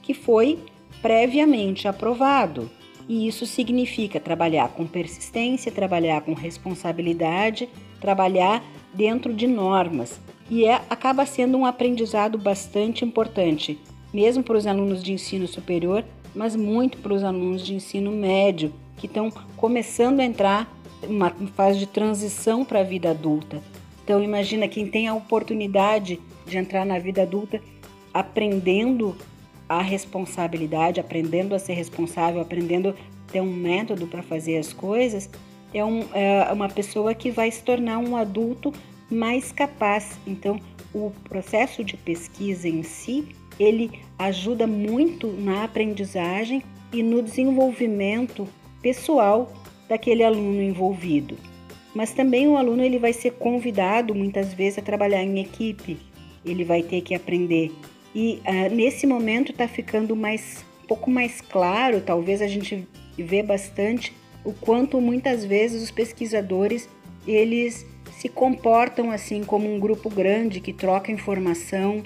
que 0.03 0.13
foi 0.13 0.59
previamente 1.01 1.89
aprovado. 1.89 2.71
E 3.09 3.27
isso 3.27 3.47
significa 3.47 4.21
trabalhar 4.21 4.69
com 4.69 4.87
persistência, 4.87 5.73
trabalhar 5.73 6.21
com 6.21 6.35
responsabilidade, 6.35 7.69
trabalhar 7.99 8.63
dentro 8.93 9.33
de 9.33 9.47
normas. 9.47 10.21
E 10.51 10.67
é, 10.67 10.83
acaba 10.91 11.25
sendo 11.25 11.57
um 11.57 11.65
aprendizado 11.65 12.37
bastante 12.37 13.05
importante, 13.07 13.79
mesmo 14.15 14.45
para 14.45 14.57
os 14.57 14.67
alunos 14.67 15.03
de 15.03 15.13
ensino 15.13 15.49
superior, 15.49 16.05
mas 16.33 16.55
muito 16.55 16.99
para 16.99 17.13
os 17.13 17.25
alunos 17.25 17.67
de 17.67 17.75
ensino 17.75 18.13
médio, 18.13 18.73
que 18.97 19.07
estão 19.07 19.29
começando 19.57 20.21
a 20.21 20.25
entrar 20.25 20.73
uma 21.03 21.31
fase 21.57 21.81
de 21.81 21.87
transição 21.87 22.65
para 22.65 22.81
a 22.81 22.85
vida 22.85 23.11
adulta. 23.11 23.61
Então 24.05 24.23
imagina 24.23 24.69
quem 24.69 24.87
tem 24.87 25.09
a 25.09 25.15
oportunidade 25.15 26.21
de 26.47 26.57
entrar 26.57 26.87
na 26.87 26.99
vida 26.99 27.23
adulta 27.23 27.61
aprendendo 28.13 29.17
a 29.69 29.83
responsabilidade, 29.83 31.01
aprendendo 31.01 31.55
a 31.55 31.59
ser 31.59 31.73
responsável, 31.73 32.41
aprendendo 32.41 32.91
a 32.91 33.33
ter 33.33 33.41
um 33.41 33.53
método 33.53 34.07
para 34.07 34.23
fazer 34.23 34.59
as 34.59 34.73
coisas, 34.73 35.29
é, 35.73 35.85
um, 35.85 36.05
é 36.13 36.53
uma 36.53 36.69
pessoa 36.69 37.15
que 37.15 37.33
vai 37.33 37.51
se 37.51 37.63
tornar 37.65 37.99
um 37.99 38.17
adulto 38.17 38.73
mais 39.11 39.51
capaz. 39.51 40.17
Então, 40.25 40.61
o 40.95 41.11
processo 41.29 41.83
de 41.83 41.97
pesquisa 41.97 42.69
em 42.69 42.85
si, 42.85 43.27
ele 43.59 43.91
ajuda 44.19 44.67
muito 44.67 45.29
na 45.29 45.65
aprendizagem 45.65 46.63
e 46.93 47.03
no 47.03 47.23
desenvolvimento 47.23 48.47
pessoal 48.83 49.53
daquele 49.89 50.23
aluno 50.23 50.63
envolvido. 50.63 51.37
Mas 51.95 52.13
também 52.13 52.49
o 52.49 52.57
aluno 52.57 52.83
ele 52.83 52.99
vai 52.99 53.13
ser 53.13 53.33
convidado 53.33 54.15
muitas 54.15 54.53
vezes 54.53 54.79
a 54.79 54.83
trabalhar 54.83 55.23
em 55.23 55.41
equipe. 55.41 55.97
Ele 56.45 56.65
vai 56.65 56.83
ter 56.83 57.01
que 57.01 57.15
aprender 57.15 57.73
e 58.15 58.41
uh, 58.47 58.73
nesse 58.73 59.07
momento 59.07 59.51
está 59.51 59.67
ficando 59.67 60.15
mais 60.15 60.65
um 60.85 60.87
pouco 60.87 61.11
mais 61.11 61.41
claro, 61.41 62.01
talvez 62.01 62.41
a 62.43 62.47
gente 62.47 62.87
vê 63.19 63.43
bastante 63.43 64.13
o 64.45 64.53
quanto 64.53 65.01
muitas 65.01 65.45
vezes 65.45 65.83
os 65.83 65.91
pesquisadores 65.91 66.89
eles 67.27 67.87
se 68.13 68.29
comportam 68.29 69.11
assim 69.11 69.43
como 69.43 69.73
um 69.73 69.81
grupo 69.81 70.11
grande 70.11 70.61
que 70.61 70.73
troca 70.73 71.11
informação, 71.11 72.03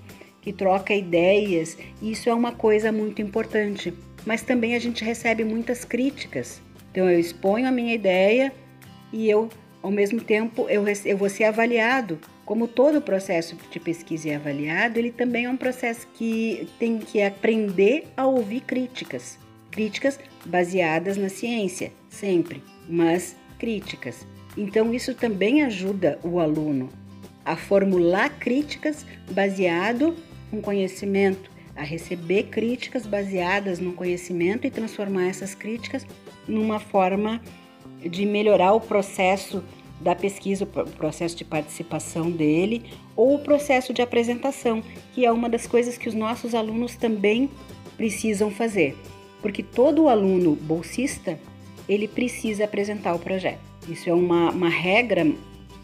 que 0.49 0.53
troca 0.55 0.95
ideias. 0.95 1.77
E 2.01 2.13
isso 2.13 2.31
é 2.31 2.33
uma 2.33 2.53
coisa 2.53 2.91
muito 2.91 3.21
importante. 3.21 3.93
Mas 4.25 4.41
também 4.41 4.75
a 4.75 4.79
gente 4.79 5.05
recebe 5.05 5.45
muitas 5.45 5.85
críticas. 5.85 6.63
Então 6.91 7.09
eu 7.09 7.21
exponho 7.21 7.69
a 7.69 7.71
minha 7.71 7.95
ideia 7.95 8.51
e 9.13 9.29
eu, 9.29 9.51
ao 9.83 9.91
mesmo 9.91 10.23
tempo, 10.23 10.67
eu, 10.71 10.85
eu 11.05 11.17
vou 11.19 11.29
ser 11.29 11.45
avaliado 11.45 12.19
como 12.47 12.67
todo 12.67 13.03
processo 13.03 13.59
de 13.71 13.79
pesquisa 13.79 14.31
é 14.31 14.37
avaliado, 14.37 14.99
ele 14.99 15.13
também 15.13 15.45
é 15.45 15.51
um 15.51 15.57
processo 15.57 16.09
que 16.15 16.67
tem 16.79 16.99
que 16.99 17.21
aprender 17.21 18.07
a 18.17 18.27
ouvir 18.27 18.63
críticas. 18.63 19.39
Críticas 19.71 20.19
baseadas 20.47 21.19
na 21.19 21.29
ciência, 21.29 21.93
sempre, 22.09 22.63
mas 22.89 23.37
críticas. 23.59 24.27
Então, 24.57 24.95
isso 24.95 25.15
também 25.15 25.63
ajuda 25.63 26.19
o 26.23 26.41
aluno 26.41 26.89
a 27.45 27.55
formular 27.55 28.31
críticas 28.39 29.05
baseado 29.31 30.17
no 30.53 30.61
conhecimento, 30.61 31.51
a 31.77 31.83
receber 31.83 32.45
críticas 32.45 33.07
baseadas 33.07 33.79
no 33.79 33.93
conhecimento 33.93 34.67
e 34.67 34.71
transformar 34.71 35.29
essas 35.29 35.55
críticas 35.55 36.07
numa 36.47 36.81
forma 36.81 37.41
de 38.01 38.27
melhorar 38.27 38.73
o 38.73 38.81
processo 38.81 39.63
da 40.01 40.15
pesquisa, 40.15 40.65
o 40.65 40.91
processo 40.91 41.37
de 41.37 41.45
participação 41.45 42.31
dele, 42.31 42.85
ou 43.17 43.35
o 43.35 43.39
processo 43.39 43.93
de 43.93 44.01
apresentação, 44.01 44.83
que 45.13 45.25
é 45.25 45.33
uma 45.33 45.49
das 45.49 45.67
coisas 45.67 45.99
que 45.99 46.09
os 46.09 46.15
nossos 46.15 46.55
alunos 46.55 46.97
também 46.97 47.51
precisam 47.97 48.51
fazer. 48.51 48.97
Porque 49.43 49.63
todo 49.63 50.09
aluno 50.09 50.55
bolsista, 50.55 51.39
ele 51.89 52.07
precisa 52.07 52.65
apresentar 52.65 53.15
o 53.15 53.19
projeto. 53.19 53.61
Isso 53.89 54.09
é 54.09 54.13
uma, 54.13 54.51
uma 54.51 54.69
regra, 54.69 55.27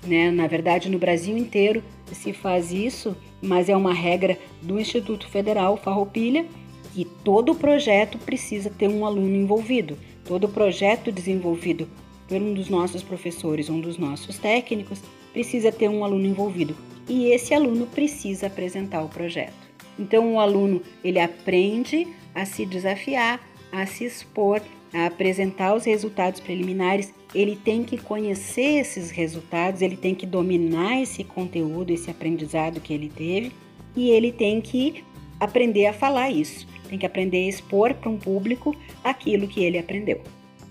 né? 0.07 0.31
na 0.31 0.47
verdade 0.47 0.89
no 0.89 0.99
Brasil 0.99 1.37
inteiro 1.37 1.83
se 2.13 2.33
faz 2.33 2.73
isso, 2.73 3.17
mas 3.43 3.69
é 3.69 3.77
uma 3.77 3.93
regra 3.93 4.39
do 4.63 4.79
Instituto 4.79 5.29
Federal 5.29 5.77
Farroupilha, 5.77 6.47
que 6.93 7.05
todo 7.05 7.55
projeto 7.55 8.19
precisa 8.19 8.71
ter 8.71 8.89
um 8.89 9.05
aluno 9.05 9.35
envolvido. 9.35 9.99
Todo 10.25 10.49
projeto 10.49 11.11
desenvolvido 11.11 11.89
por 12.29 12.37
um 12.41 12.55
dos 12.55 12.69
nossos 12.69 13.03
professores, 13.03 13.69
um 13.69 13.81
dos 13.81 13.99
nossos 13.99 14.39
técnicos, 14.39 15.01
precisa 15.33 15.73
ter 15.73 15.89
um 15.89 16.05
aluno 16.05 16.27
envolvido 16.27 16.77
e 17.09 17.27
esse 17.27 17.53
aluno 17.53 17.87
precisa 17.87 18.47
apresentar 18.47 19.03
o 19.03 19.09
projeto. 19.09 19.53
Então 19.99 20.35
o 20.35 20.41
aluno 20.41 20.81
ele 21.03 21.21
aprende 21.21 22.07
a 22.35 22.45
se 22.45 22.65
desafiar, 22.65 23.41
a 23.71 23.85
se 23.87 24.05
expor, 24.05 24.61
a 24.93 25.07
apresentar 25.07 25.75
os 25.75 25.85
resultados 25.85 26.41
preliminares. 26.41 27.13
Ele 27.35 27.57
tem 27.57 27.83
que 27.83 27.99
conhecer 27.99 28.81
esses 28.81 29.11
resultados, 29.11 29.83
ele 29.83 29.97
tem 29.97 30.15
que 30.15 30.25
dominar 30.25 31.01
esse 31.03 31.25
conteúdo, 31.25 31.91
esse 31.91 32.11
aprendizado 32.11 32.81
que 32.81 32.93
ele 32.93 33.09
teve 33.09 33.53
e 33.97 34.11
ele 34.11 34.31
tem 34.31 34.61
que 34.61 35.03
aprender 35.41 35.87
a 35.87 35.93
falar 35.93 36.31
isso. 36.31 36.67
Tem 36.89 36.99
que 36.99 37.07
aprender 37.07 37.47
a 37.47 37.49
expor 37.49 37.95
para 37.95 38.09
um 38.09 38.17
público 38.17 38.75
aquilo 39.03 39.49
que 39.49 39.65
ele 39.65 39.79
aprendeu. 39.79 40.23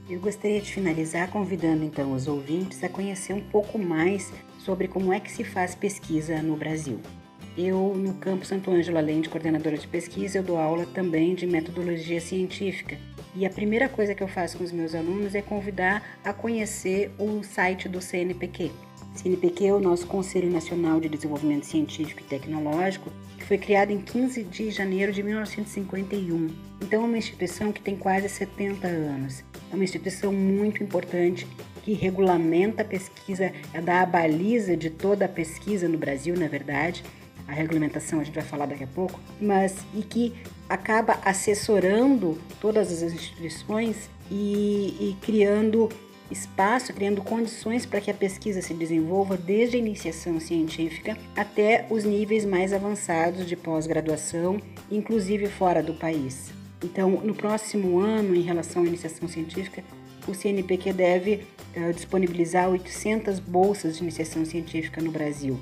Eu 0.10 0.20
gostaria 0.20 0.62
de 0.62 0.72
finalizar 0.72 1.30
convidando 1.30 1.84
então 1.84 2.14
os 2.14 2.28
ouvintes 2.28 2.84
a 2.84 2.90
conhecer 2.90 3.34
um 3.34 3.42
pouco 3.42 3.80
mais 3.80 4.32
sobre 4.60 4.88
como 4.88 5.12
é 5.12 5.20
que 5.20 5.32
se 5.32 5.44
faz 5.44 5.76
pesquisa 5.76 6.42
no 6.42 6.56
Brasil. 6.56 7.00
Eu, 7.58 7.94
no 7.96 8.16
Campo 8.16 8.46
Santo 8.46 8.72
Ângelo, 8.72 8.98
além 8.98 9.22
de 9.22 9.30
coordenadora 9.30 9.78
de 9.78 9.88
pesquisa, 9.88 10.40
eu 10.40 10.44
dou 10.44 10.58
aula 10.58 10.86
também 10.88 11.36
de 11.36 11.46
metodologia 11.46 12.20
científica. 12.20 12.98
E 13.36 13.46
a 13.46 13.50
primeira 13.50 13.90
coisa 13.90 14.14
que 14.14 14.22
eu 14.22 14.28
faço 14.28 14.58
com 14.58 14.64
os 14.64 14.72
meus 14.72 14.94
alunos 14.94 15.34
é 15.34 15.42
convidar 15.42 16.04
a 16.24 16.32
conhecer 16.32 17.12
o 17.18 17.44
site 17.44 17.90
do 17.90 18.00
CNPq. 18.00 18.72
CNPq 19.16 19.68
é 19.68 19.74
o 19.74 19.80
nosso 19.80 20.08
Conselho 20.08 20.50
Nacional 20.50 21.00
de 21.00 21.10
Desenvolvimento 21.10 21.66
Científico 21.66 22.22
e 22.22 22.24
Tecnológico, 22.24 23.12
que 23.38 23.46
foi 23.46 23.58
criado 23.58 23.92
em 23.92 24.02
15 24.02 24.44
de 24.44 24.72
janeiro 24.72 25.12
de 25.12 25.22
1951. 25.22 26.48
Então, 26.82 27.04
é 27.04 27.06
uma 27.06 27.18
instituição 27.18 27.72
que 27.72 27.82
tem 27.82 27.96
quase 27.96 28.30
70 28.30 28.88
anos 28.88 29.44
é 29.74 29.76
uma 29.76 29.84
instituição 29.84 30.32
muito 30.32 30.84
importante 30.84 31.48
que 31.82 31.94
regulamenta 31.94 32.84
a 32.84 32.86
pesquisa, 32.86 33.52
é 33.74 33.82
dá 33.82 34.02
a 34.02 34.06
baliza 34.06 34.78
de 34.78 34.92
toda 34.92 35.26
a 35.26 35.28
pesquisa 35.28 35.90
no 35.90 35.98
Brasil, 35.98 36.38
na 36.38 36.48
verdade. 36.48 37.04
A 37.48 37.52
regulamentação 37.52 38.20
a 38.20 38.24
gente 38.24 38.36
vai 38.36 38.44
falar 38.44 38.66
daqui 38.66 38.84
a 38.84 38.88
pouco, 38.88 39.20
mas 39.40 39.76
e 39.94 40.02
que 40.02 40.34
acaba 40.70 41.20
assessorando 41.26 42.40
todas 42.60 42.92
as 42.92 43.14
instituições 43.14 44.10
e, 44.32 44.96
e 45.00 45.18
criando 45.22 45.90
espaço, 46.32 46.94
criando 46.94 47.22
condições 47.22 47.86
para 47.86 48.02
que 48.02 48.10
a 48.10 48.14
pesquisa 48.14 48.62
se 48.62 48.74
desenvolva 48.74 49.38
desde 49.38 49.76
a 49.76 49.80
iniciação 49.80 50.40
científica 50.40 51.18
até 51.36 51.86
os 51.90 52.04
níveis 52.04 52.46
mais 52.46 52.74
avançados 52.74 53.46
de 53.46 53.56
pós-graduação, 53.56 54.60
inclusive 54.90 55.48
fora 55.48 55.84
do 55.84 55.94
país. 55.94 56.52
Então, 56.84 57.10
no 57.24 57.34
próximo 57.34 58.00
ano, 58.00 58.36
em 58.36 58.42
relação 58.42 58.84
à 58.84 58.86
iniciação 58.86 59.28
científica, 59.28 59.84
o 60.28 60.34
CNPq 60.34 60.94
deve 60.94 61.46
uh, 61.76 61.94
disponibilizar 61.94 62.70
800 62.70 63.40
bolsas 63.40 63.98
de 63.98 64.04
iniciação 64.04 64.44
científica 64.46 65.02
no 65.02 65.12
Brasil. 65.12 65.60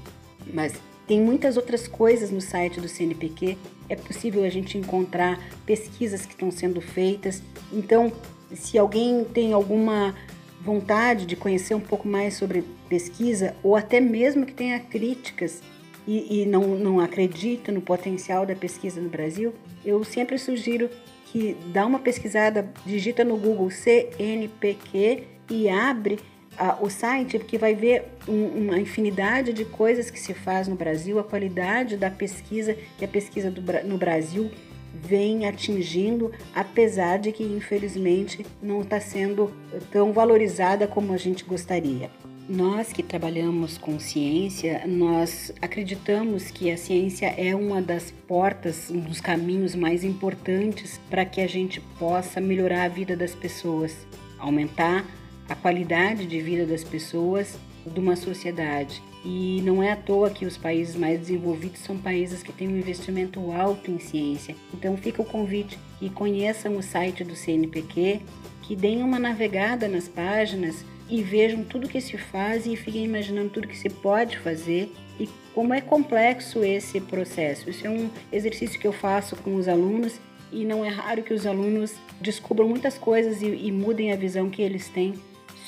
Mas 0.51 0.73
tem 1.07 1.19
muitas 1.19 1.57
outras 1.57 1.87
coisas 1.87 2.31
no 2.31 2.41
site 2.41 2.79
do 2.79 2.87
CNPq. 2.87 3.57
É 3.89 3.95
possível 3.95 4.43
a 4.43 4.49
gente 4.49 4.77
encontrar 4.77 5.39
pesquisas 5.65 6.25
que 6.25 6.33
estão 6.33 6.51
sendo 6.51 6.79
feitas. 6.79 7.41
Então, 7.71 8.11
se 8.53 8.77
alguém 8.77 9.23
tem 9.25 9.53
alguma 9.53 10.15
vontade 10.61 11.25
de 11.25 11.35
conhecer 11.35 11.73
um 11.73 11.79
pouco 11.79 12.07
mais 12.07 12.35
sobre 12.35 12.63
pesquisa, 12.87 13.55
ou 13.63 13.75
até 13.75 13.99
mesmo 13.99 14.45
que 14.45 14.53
tenha 14.53 14.79
críticas 14.79 15.61
e, 16.07 16.41
e 16.41 16.45
não, 16.45 16.61
não 16.77 16.99
acredita 16.99 17.71
no 17.71 17.81
potencial 17.81 18.45
da 18.45 18.55
pesquisa 18.55 19.01
no 19.01 19.09
Brasil, 19.09 19.53
eu 19.83 20.03
sempre 20.03 20.37
sugiro 20.37 20.89
que 21.25 21.55
dá 21.67 21.85
uma 21.85 21.99
pesquisada, 21.99 22.71
digita 22.85 23.23
no 23.23 23.37
Google 23.37 23.71
CNPq 23.71 25.23
e 25.49 25.69
abre 25.69 26.19
a, 26.61 26.77
o 26.79 26.91
site, 26.91 27.39
porque 27.39 27.57
vai 27.57 27.73
ver 27.73 28.03
um, 28.27 28.45
uma 28.45 28.79
infinidade 28.79 29.51
de 29.51 29.65
coisas 29.65 30.11
que 30.11 30.19
se 30.19 30.31
faz 30.31 30.67
no 30.67 30.75
Brasil, 30.75 31.17
a 31.17 31.23
qualidade 31.23 31.97
da 31.97 32.11
pesquisa, 32.11 32.77
que 32.99 33.03
a 33.03 33.07
pesquisa 33.07 33.49
do, 33.49 33.61
no 33.83 33.97
Brasil 33.97 34.51
vem 34.93 35.47
atingindo, 35.47 36.31
apesar 36.53 37.17
de 37.17 37.31
que 37.31 37.43
infelizmente 37.43 38.45
não 38.61 38.81
está 38.81 38.99
sendo 38.99 39.51
tão 39.89 40.13
valorizada 40.13 40.87
como 40.87 41.13
a 41.13 41.17
gente 41.17 41.43
gostaria. 41.43 42.11
Nós 42.47 42.93
que 42.93 43.01
trabalhamos 43.01 43.77
com 43.77 43.97
ciência, 43.97 44.83
nós 44.85 45.51
acreditamos 45.61 46.51
que 46.51 46.69
a 46.69 46.77
ciência 46.77 47.33
é 47.37 47.55
uma 47.55 47.81
das 47.81 48.11
portas, 48.27 48.91
um 48.91 48.99
dos 48.99 49.19
caminhos 49.19 49.73
mais 49.73 50.03
importantes 50.03 50.99
para 51.09 51.25
que 51.25 51.41
a 51.41 51.47
gente 51.47 51.79
possa 51.97 52.39
melhorar 52.39 52.83
a 52.83 52.89
vida 52.89 53.15
das 53.15 53.33
pessoas, 53.33 54.05
aumentar 54.37 55.05
a 55.49 55.55
qualidade 55.55 56.25
de 56.25 56.39
vida 56.39 56.65
das 56.65 56.83
pessoas 56.83 57.57
de 57.85 57.99
uma 57.99 58.15
sociedade. 58.15 59.01
E 59.23 59.61
não 59.63 59.83
é 59.83 59.91
à 59.91 59.95
toa 59.95 60.29
que 60.29 60.45
os 60.45 60.57
países 60.57 60.95
mais 60.95 61.19
desenvolvidos 61.19 61.81
são 61.81 61.97
países 61.97 62.41
que 62.41 62.51
têm 62.51 62.67
um 62.67 62.77
investimento 62.77 63.51
alto 63.51 63.91
em 63.91 63.99
ciência. 63.99 64.55
Então 64.73 64.97
fica 64.97 65.21
o 65.21 65.25
convite 65.25 65.77
que 65.99 66.09
conheçam 66.09 66.75
o 66.75 66.83
site 66.83 67.23
do 67.23 67.35
CNPq, 67.35 68.21
que 68.63 68.75
deem 68.75 69.03
uma 69.03 69.19
navegada 69.19 69.87
nas 69.87 70.07
páginas 70.07 70.83
e 71.09 71.21
vejam 71.21 71.63
tudo 71.63 71.89
que 71.89 72.01
se 72.01 72.17
faz 72.17 72.65
e 72.65 72.75
fiquem 72.75 73.03
imaginando 73.03 73.49
tudo 73.49 73.67
que 73.67 73.77
se 73.77 73.89
pode 73.89 74.37
fazer 74.39 74.91
e 75.19 75.29
como 75.53 75.73
é 75.73 75.81
complexo 75.81 76.63
esse 76.63 76.99
processo. 76.99 77.69
Isso 77.69 77.85
é 77.85 77.89
um 77.89 78.09
exercício 78.31 78.79
que 78.79 78.87
eu 78.87 78.93
faço 78.93 79.35
com 79.35 79.55
os 79.55 79.67
alunos 79.67 80.19
e 80.51 80.65
não 80.65 80.83
é 80.83 80.89
raro 80.89 81.21
que 81.21 81.33
os 81.33 81.45
alunos 81.45 81.93
descubram 82.19 82.67
muitas 82.67 82.97
coisas 82.97 83.41
e, 83.41 83.45
e 83.45 83.71
mudem 83.71 84.11
a 84.11 84.15
visão 84.15 84.49
que 84.49 84.61
eles 84.61 84.87
têm 84.89 85.13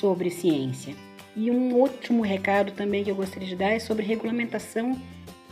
sobre 0.04 0.28
ciência. 0.28 0.94
E 1.34 1.50
um 1.50 1.72
último 1.76 2.20
recado 2.20 2.72
também 2.72 3.02
que 3.02 3.10
eu 3.10 3.14
gostaria 3.14 3.48
de 3.48 3.56
dar 3.56 3.70
é 3.70 3.78
sobre 3.78 4.04
regulamentação 4.04 5.00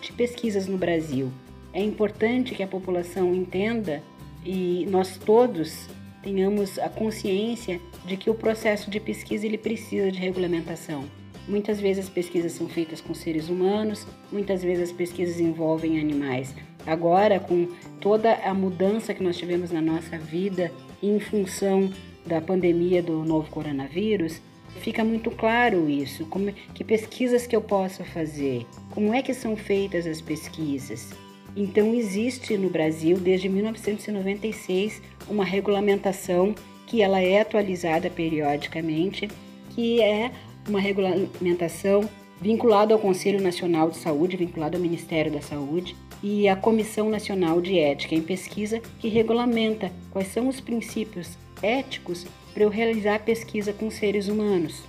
de 0.03 0.13
pesquisas 0.13 0.67
no 0.67 0.77
Brasil. 0.77 1.33
É 1.73 1.83
importante 1.83 2.55
que 2.55 2.63
a 2.63 2.67
população 2.67 3.35
entenda 3.35 4.03
e 4.45 4.87
nós 4.91 5.17
todos 5.17 5.89
tenhamos 6.23 6.79
a 6.79 6.91
consciência 6.91 7.81
de 8.05 8.19
que 8.19 8.29
o 8.29 8.35
processo 8.35 8.91
de 8.91 9.01
pesquisa 9.01 9.47
ele 9.47 9.57
precisa 9.57 10.13
de 10.13 10.19
regulamentação. 10.19 11.05
Muitas 11.49 11.81
vezes 11.81 12.05
as 12.05 12.11
pesquisas 12.11 12.53
são 12.53 12.69
feitas 12.69 13.01
com 13.01 13.15
seres 13.15 13.49
humanos, 13.49 14.07
muitas 14.31 14.63
vezes 14.63 14.91
as 14.91 14.93
pesquisas 14.95 15.41
envolvem 15.41 15.99
animais. 15.99 16.55
Agora, 16.87 17.41
com 17.41 17.69
toda 18.03 18.35
a 18.35 18.53
mudança 18.53 19.15
que 19.15 19.23
nós 19.23 19.39
tivemos 19.39 19.71
na 19.71 19.81
nossa 19.81 20.19
vida 20.19 20.71
em 21.03 21.19
função 21.19 21.91
da 22.27 22.41
pandemia 22.41 23.03
do 23.03 23.25
novo 23.25 23.51
coronavírus, 23.51 24.41
fica 24.81 25.05
muito 25.05 25.31
claro 25.31 25.89
isso. 25.89 26.25
Como, 26.27 26.53
que 26.75 26.85
pesquisas 26.85 27.47
que 27.47 27.55
eu 27.55 27.61
posso 27.61 28.05
fazer? 28.05 28.67
Como 28.91 29.13
é 29.13 29.23
que 29.23 29.35
são 29.35 29.57
feitas 29.57 30.07
as 30.07 30.21
pesquisas? 30.21 31.11
Então 31.57 31.95
existe 31.95 32.57
no 32.57 32.71
Brasil 32.71 33.19
desde 33.19 33.49
1996 33.49 35.03
uma 35.29 35.45
regulamentação 35.45 36.55
que 36.87 37.03
ela 37.03 37.21
é 37.21 37.41
atualizada 37.41 38.09
periodicamente, 38.09 39.29
que 39.71 40.01
é 40.01 40.31
uma 40.69 40.81
regulamentação 40.81 42.09
vinculada 42.41 42.93
ao 42.93 43.01
Conselho 43.01 43.41
Nacional 43.41 43.91
de 43.91 43.99
Saúde, 43.99 44.37
vinculada 44.37 44.77
ao 44.77 44.83
Ministério 44.83 45.31
da 45.31 45.41
Saúde 45.41 45.95
e 46.23 46.49
à 46.49 46.57
Comissão 46.57 47.09
Nacional 47.09 47.61
de 47.61 47.79
Ética 47.79 48.15
em 48.15 48.23
Pesquisa, 48.23 48.81
que 48.99 49.09
regulamenta 49.09 49.93
quais 50.11 50.29
são 50.29 50.49
os 50.49 50.61
princípios 50.61 51.39
éticos 51.63 52.27
para 52.53 52.65
eu 52.65 52.69
realizar 52.69 53.21
pesquisa 53.21 53.73
com 53.73 53.91
seres 53.91 54.29
humanos. 54.29 54.83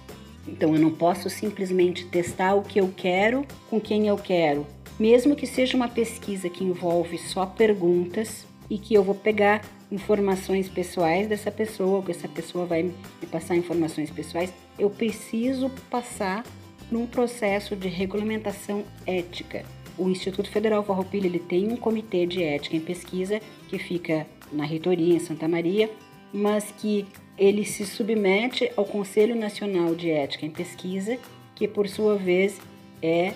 Então 0.47 0.75
eu 0.75 0.81
não 0.81 0.91
posso 0.91 1.29
simplesmente 1.29 2.05
testar 2.05 2.55
o 2.55 2.63
que 2.63 2.79
eu 2.79 2.93
quero 2.95 3.45
com 3.69 3.79
quem 3.79 4.07
eu 4.07 4.17
quero, 4.17 4.67
mesmo 4.99 5.35
que 5.35 5.47
seja 5.47 5.77
uma 5.77 5.87
pesquisa 5.87 6.49
que 6.49 6.63
envolve 6.63 7.17
só 7.17 7.45
perguntas 7.45 8.45
e 8.69 8.77
que 8.77 8.93
eu 8.93 9.03
vou 9.03 9.15
pegar 9.15 9.61
informações 9.91 10.67
pessoais 10.67 11.27
dessa 11.27 11.51
pessoa, 11.51 11.97
ou 11.97 12.03
que 12.03 12.11
essa 12.11 12.27
pessoa 12.27 12.65
vai 12.65 12.83
me 12.83 12.93
passar 13.31 13.55
informações 13.55 14.09
pessoais, 14.09 14.51
eu 14.77 14.89
preciso 14.89 15.69
passar 15.89 16.43
num 16.91 17.05
processo 17.05 17.75
de 17.75 17.87
regulamentação 17.87 18.83
ética. 19.05 19.63
O 19.97 20.09
Instituto 20.09 20.49
Federal 20.49 20.83
Farroupilha 20.83 21.27
ele 21.27 21.39
tem 21.39 21.71
um 21.71 21.77
comitê 21.77 22.25
de 22.25 22.43
ética 22.43 22.75
em 22.75 22.79
pesquisa 22.79 23.39
que 23.67 23.77
fica 23.77 24.25
na 24.51 24.65
reitoria 24.65 25.15
em 25.15 25.19
Santa 25.19 25.47
Maria 25.47 25.89
mas 26.33 26.73
que 26.77 27.05
ele 27.37 27.63
se 27.63 27.85
submete 27.85 28.71
ao 28.75 28.85
Conselho 28.85 29.35
Nacional 29.35 29.93
de 29.95 30.09
Ética 30.09 30.45
em 30.45 30.49
Pesquisa, 30.49 31.17
que 31.55 31.67
por 31.67 31.87
sua 31.87 32.15
vez 32.15 32.59
é 33.01 33.33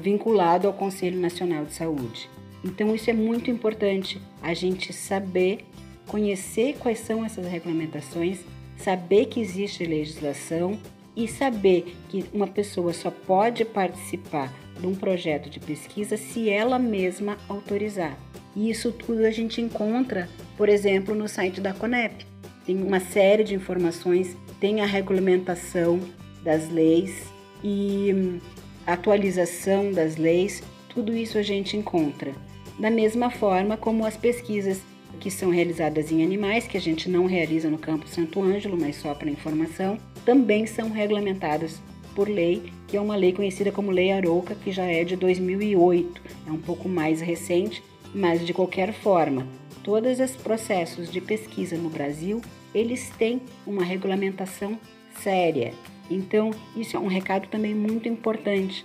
vinculado 0.00 0.66
ao 0.66 0.72
Conselho 0.72 1.18
Nacional 1.18 1.64
de 1.64 1.72
Saúde. 1.74 2.28
Então 2.64 2.94
isso 2.94 3.08
é 3.10 3.12
muito 3.12 3.50
importante 3.50 4.20
a 4.42 4.52
gente 4.54 4.92
saber, 4.92 5.64
conhecer 6.06 6.76
quais 6.78 6.98
são 6.98 7.24
essas 7.24 7.46
regulamentações, 7.46 8.40
saber 8.76 9.26
que 9.26 9.40
existe 9.40 9.84
legislação 9.84 10.78
e 11.16 11.26
saber 11.26 11.96
que 12.08 12.24
uma 12.32 12.46
pessoa 12.46 12.92
só 12.92 13.10
pode 13.10 13.64
participar 13.64 14.52
de 14.78 14.86
um 14.86 14.94
projeto 14.94 15.50
de 15.50 15.60
pesquisa 15.60 16.16
se 16.16 16.48
ela 16.48 16.78
mesma 16.78 17.36
autorizar. 17.48 18.16
E 18.54 18.70
isso 18.70 18.92
tudo 18.92 19.24
a 19.24 19.30
gente 19.30 19.60
encontra, 19.60 20.28
por 20.56 20.68
exemplo, 20.68 21.14
no 21.14 21.28
site 21.28 21.60
da 21.60 21.72
Conep. 21.72 22.26
Tem 22.66 22.82
uma 22.82 23.00
série 23.00 23.44
de 23.44 23.54
informações, 23.54 24.36
tem 24.58 24.80
a 24.80 24.86
regulamentação 24.86 26.00
das 26.42 26.70
leis 26.70 27.24
e 27.62 28.12
hum, 28.14 28.38
atualização 28.86 29.92
das 29.92 30.16
leis, 30.16 30.62
tudo 30.88 31.16
isso 31.16 31.38
a 31.38 31.42
gente 31.42 31.76
encontra. 31.76 32.32
Da 32.78 32.90
mesma 32.90 33.30
forma 33.30 33.76
como 33.76 34.04
as 34.04 34.16
pesquisas 34.16 34.80
que 35.18 35.30
são 35.30 35.50
realizadas 35.50 36.10
em 36.10 36.24
animais, 36.24 36.66
que 36.66 36.76
a 36.76 36.80
gente 36.80 37.08
não 37.08 37.26
realiza 37.26 37.68
no 37.68 37.78
campo 37.78 38.08
Santo 38.08 38.42
Ângelo, 38.42 38.78
mas 38.80 38.96
só 38.96 39.14
para 39.14 39.30
informação, 39.30 39.98
também 40.24 40.66
são 40.66 40.90
regulamentadas 40.90 41.78
por 42.14 42.28
lei, 42.28 42.72
que 42.88 42.96
é 42.96 43.00
uma 43.00 43.16
lei 43.16 43.32
conhecida 43.32 43.70
como 43.70 43.90
Lei 43.90 44.12
Arouca, 44.12 44.54
que 44.54 44.72
já 44.72 44.84
é 44.84 45.04
de 45.04 45.16
2008, 45.16 46.20
é 46.46 46.50
um 46.50 46.58
pouco 46.58 46.88
mais 46.88 47.20
recente, 47.20 47.82
mas 48.14 48.44
de 48.46 48.52
qualquer 48.52 48.92
forma, 48.92 49.46
todos 49.82 50.20
os 50.20 50.36
processos 50.36 51.10
de 51.10 51.20
pesquisa 51.20 51.76
no 51.76 51.88
Brasil, 51.88 52.40
eles 52.74 53.10
têm 53.10 53.40
uma 53.66 53.84
regulamentação 53.84 54.78
séria. 55.22 55.72
Então, 56.10 56.50
isso 56.76 56.96
é 56.96 57.00
um 57.00 57.06
recado 57.06 57.48
também 57.48 57.74
muito 57.74 58.08
importante 58.08 58.84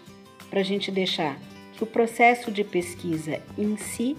para 0.49 0.59
a 0.59 0.63
gente 0.63 0.91
deixar 0.91 1.39
que 1.73 1.83
o 1.83 1.88
processo 1.88 2.51
de 2.51 2.63
pesquisa 2.63 3.41
em 3.57 3.75
si, 3.77 4.15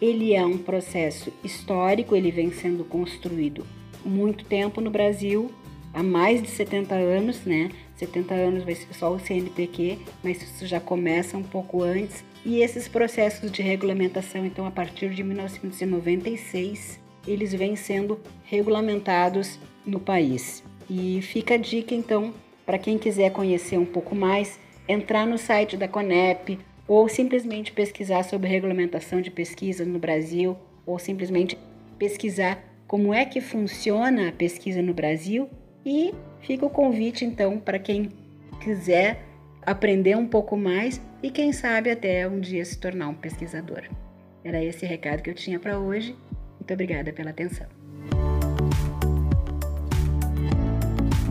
ele 0.00 0.34
é 0.34 0.44
um 0.44 0.58
processo 0.58 1.32
histórico, 1.42 2.14
ele 2.14 2.30
vem 2.30 2.52
sendo 2.52 2.84
construído 2.84 3.66
muito 4.04 4.44
tempo 4.44 4.80
no 4.80 4.90
Brasil, 4.90 5.50
há 5.92 6.02
mais 6.02 6.42
de 6.42 6.48
70 6.48 6.94
anos, 6.94 7.44
né? 7.44 7.70
70 7.96 8.34
anos 8.34 8.64
vai 8.64 8.74
ser 8.74 8.94
só 8.94 9.12
o 9.12 9.18
CNPq, 9.18 9.98
mas 10.22 10.40
isso 10.42 10.66
já 10.66 10.80
começa 10.80 11.36
um 11.36 11.42
pouco 11.42 11.82
antes 11.82 12.24
e 12.44 12.62
esses 12.62 12.88
processos 12.88 13.50
de 13.50 13.62
regulamentação, 13.62 14.46
então, 14.46 14.66
a 14.66 14.70
partir 14.70 15.10
de 15.10 15.22
1996, 15.22 16.98
eles 17.26 17.52
vêm 17.52 17.76
sendo 17.76 18.20
regulamentados 18.44 19.58
no 19.84 20.00
país. 20.00 20.64
E 20.88 21.20
fica 21.22 21.54
a 21.54 21.58
dica, 21.58 21.94
então, 21.94 22.32
para 22.64 22.78
quem 22.78 22.98
quiser 22.98 23.30
conhecer 23.30 23.78
um 23.78 23.84
pouco 23.84 24.14
mais, 24.14 24.58
entrar 24.88 25.26
no 25.26 25.38
site 25.38 25.76
da 25.76 25.86
Conep 25.86 26.58
ou 26.88 27.08
simplesmente 27.08 27.72
pesquisar 27.72 28.24
sobre 28.24 28.48
regulamentação 28.48 29.20
de 29.20 29.30
pesquisa 29.30 29.84
no 29.84 29.98
Brasil 29.98 30.56
ou 30.84 30.98
simplesmente 30.98 31.56
pesquisar 31.98 32.64
como 32.88 33.14
é 33.14 33.24
que 33.24 33.40
funciona 33.40 34.28
a 34.28 34.32
pesquisa 34.32 34.82
no 34.82 34.92
Brasil 34.92 35.48
e 35.86 36.12
fica 36.40 36.66
o 36.66 36.70
convite 36.70 37.24
então 37.24 37.58
para 37.58 37.78
quem 37.78 38.08
quiser 38.60 39.22
aprender 39.62 40.16
um 40.16 40.26
pouco 40.26 40.56
mais 40.56 41.00
e 41.22 41.30
quem 41.30 41.52
sabe 41.52 41.90
até 41.90 42.26
um 42.26 42.40
dia 42.40 42.64
se 42.64 42.78
tornar 42.78 43.08
um 43.08 43.14
pesquisador. 43.14 43.82
Era 44.42 44.62
esse 44.62 44.86
recado 44.86 45.22
que 45.22 45.30
eu 45.30 45.34
tinha 45.34 45.58
para 45.58 45.78
hoje. 45.78 46.16
Muito 46.58 46.72
obrigada 46.72 47.12
pela 47.12 47.30
atenção. 47.30 47.66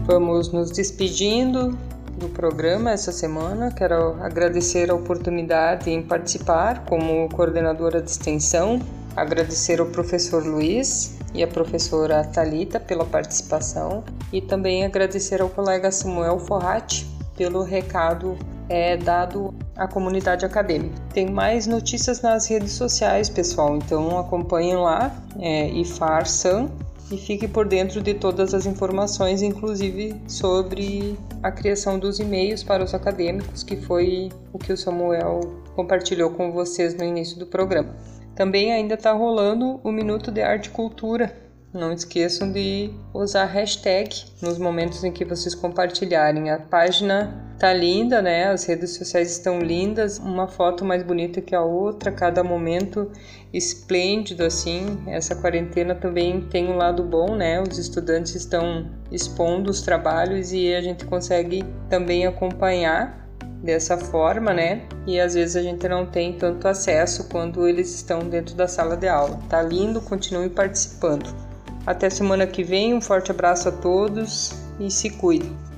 Vamos 0.06 0.52
nos 0.52 0.72
despedindo 0.72 1.78
do 2.18 2.30
programa 2.30 2.92
essa 2.92 3.12
semana. 3.12 3.72
Quero 3.72 4.22
agradecer 4.22 4.92
a 4.92 4.96
oportunidade 4.96 5.90
em 5.90 6.04
participar 6.04 6.86
como 6.86 7.30
coordenadora 7.30 8.02
de 8.02 8.10
extensão, 8.10 8.80
agradecer 9.16 9.80
ao 9.80 9.88
professor 9.88 10.46
Luiz 10.46 11.18
e 11.34 11.44
a 11.44 11.48
professora 11.48 12.24
Talita 12.24 12.80
pela 12.80 13.06
participação 13.06 14.04
e 14.34 14.42
também 14.42 14.84
agradecer 14.84 15.42
ao 15.42 15.50
colega 15.50 15.92
Samuel 15.92 16.40
Forratti 16.40 17.08
pelo 17.38 17.64
recado 17.64 18.38
é, 18.70 18.96
dado 18.96 19.54
à 19.76 19.88
comunidade 19.88 20.46
acadêmica. 20.46 20.96
Tem 21.14 21.30
mais 21.30 21.68
notícias 21.68 22.22
nas 22.22 22.48
redes 22.48 22.74
sociais, 22.74 23.28
pessoal, 23.28 23.76
então 23.76 24.18
acompanhem 24.20 24.78
lá, 24.78 25.12
é, 25.40 25.70
IFARSAM, 25.72 26.70
e 27.12 27.18
fique 27.18 27.48
por 27.48 27.68
dentro 27.68 28.02
de 28.02 28.14
todas 28.14 28.54
as 28.54 28.68
informações, 28.68 29.42
inclusive 29.42 30.16
sobre 30.28 31.18
a 31.42 31.52
criação 31.52 31.98
dos 31.98 32.20
e-mails 32.20 32.64
para 32.64 32.84
os 32.84 32.94
acadêmicos, 32.94 33.64
que 33.64 33.76
foi 33.76 34.30
o 34.54 34.60
que 34.60 34.72
o 34.72 34.78
Samuel 34.78 35.42
compartilhou 35.76 36.30
com 36.30 36.52
vocês 36.52 36.94
no 36.94 37.04
início 37.04 37.38
do 37.40 37.48
programa. 37.48 37.96
Também 38.36 38.72
ainda 38.72 38.94
está 38.94 39.12
rolando 39.12 39.80
o 39.84 39.92
Minuto 39.92 40.32
de 40.32 40.42
Arte 40.42 40.68
e 40.68 40.70
Cultura. 40.70 41.49
Não 41.72 41.94
esqueçam 41.94 42.52
de 42.52 42.90
usar 43.14 43.46
hashtag 43.46 44.26
nos 44.42 44.58
momentos 44.58 45.04
em 45.04 45.12
que 45.12 45.24
vocês 45.24 45.54
compartilharem. 45.54 46.50
A 46.50 46.58
página 46.58 47.56
tá 47.60 47.72
linda, 47.72 48.24
né? 48.24 48.46
As 48.50 48.66
redes 48.66 48.96
sociais 48.96 49.30
estão 49.30 49.60
lindas, 49.60 50.18
uma 50.18 50.48
foto 50.48 50.84
mais 50.84 51.04
bonita 51.04 51.42
que 51.42 51.54
a 51.54 51.62
outra, 51.62 52.12
cada 52.12 52.44
momento 52.44 53.12
esplêndido 53.54 54.44
assim. 54.44 54.98
Essa 55.06 55.36
quarentena 55.36 55.94
também 55.94 56.42
tem 56.42 56.68
um 56.68 56.76
lado 56.76 57.04
bom, 57.04 57.36
né? 57.36 57.62
Os 57.62 57.78
estudantes 57.78 58.34
estão 58.34 58.90
expondo 59.12 59.70
os 59.70 59.84
trabalhos 59.84 60.52
e 60.52 60.74
a 60.74 60.82
gente 60.82 61.06
consegue 61.06 61.64
também 61.88 62.26
acompanhar 62.26 63.30
dessa 63.62 63.96
forma, 63.96 64.56
né? 64.56 64.88
E 65.06 65.20
às 65.20 65.36
vezes 65.36 65.56
a 65.56 65.62
gente 65.62 65.88
não 65.88 66.08
tem 66.08 66.34
tanto 66.34 66.68
acesso 66.68 67.30
quando 67.30 67.68
eles 67.68 67.94
estão 67.94 68.22
dentro 68.22 68.56
da 68.56 68.68
sala 68.68 68.98
de 68.98 69.08
aula. 69.08 69.40
Tá 69.48 69.62
lindo, 69.62 70.02
continue 70.02 70.50
participando. 70.50 71.49
Até 71.86 72.10
semana 72.10 72.46
que 72.46 72.64
vem, 72.64 72.94
um 72.94 73.02
forte 73.02 73.32
abraço 73.32 73.70
a 73.70 73.72
todos 73.72 74.54
e 74.80 74.92
se 74.92 75.10
cuidem. 75.10 75.69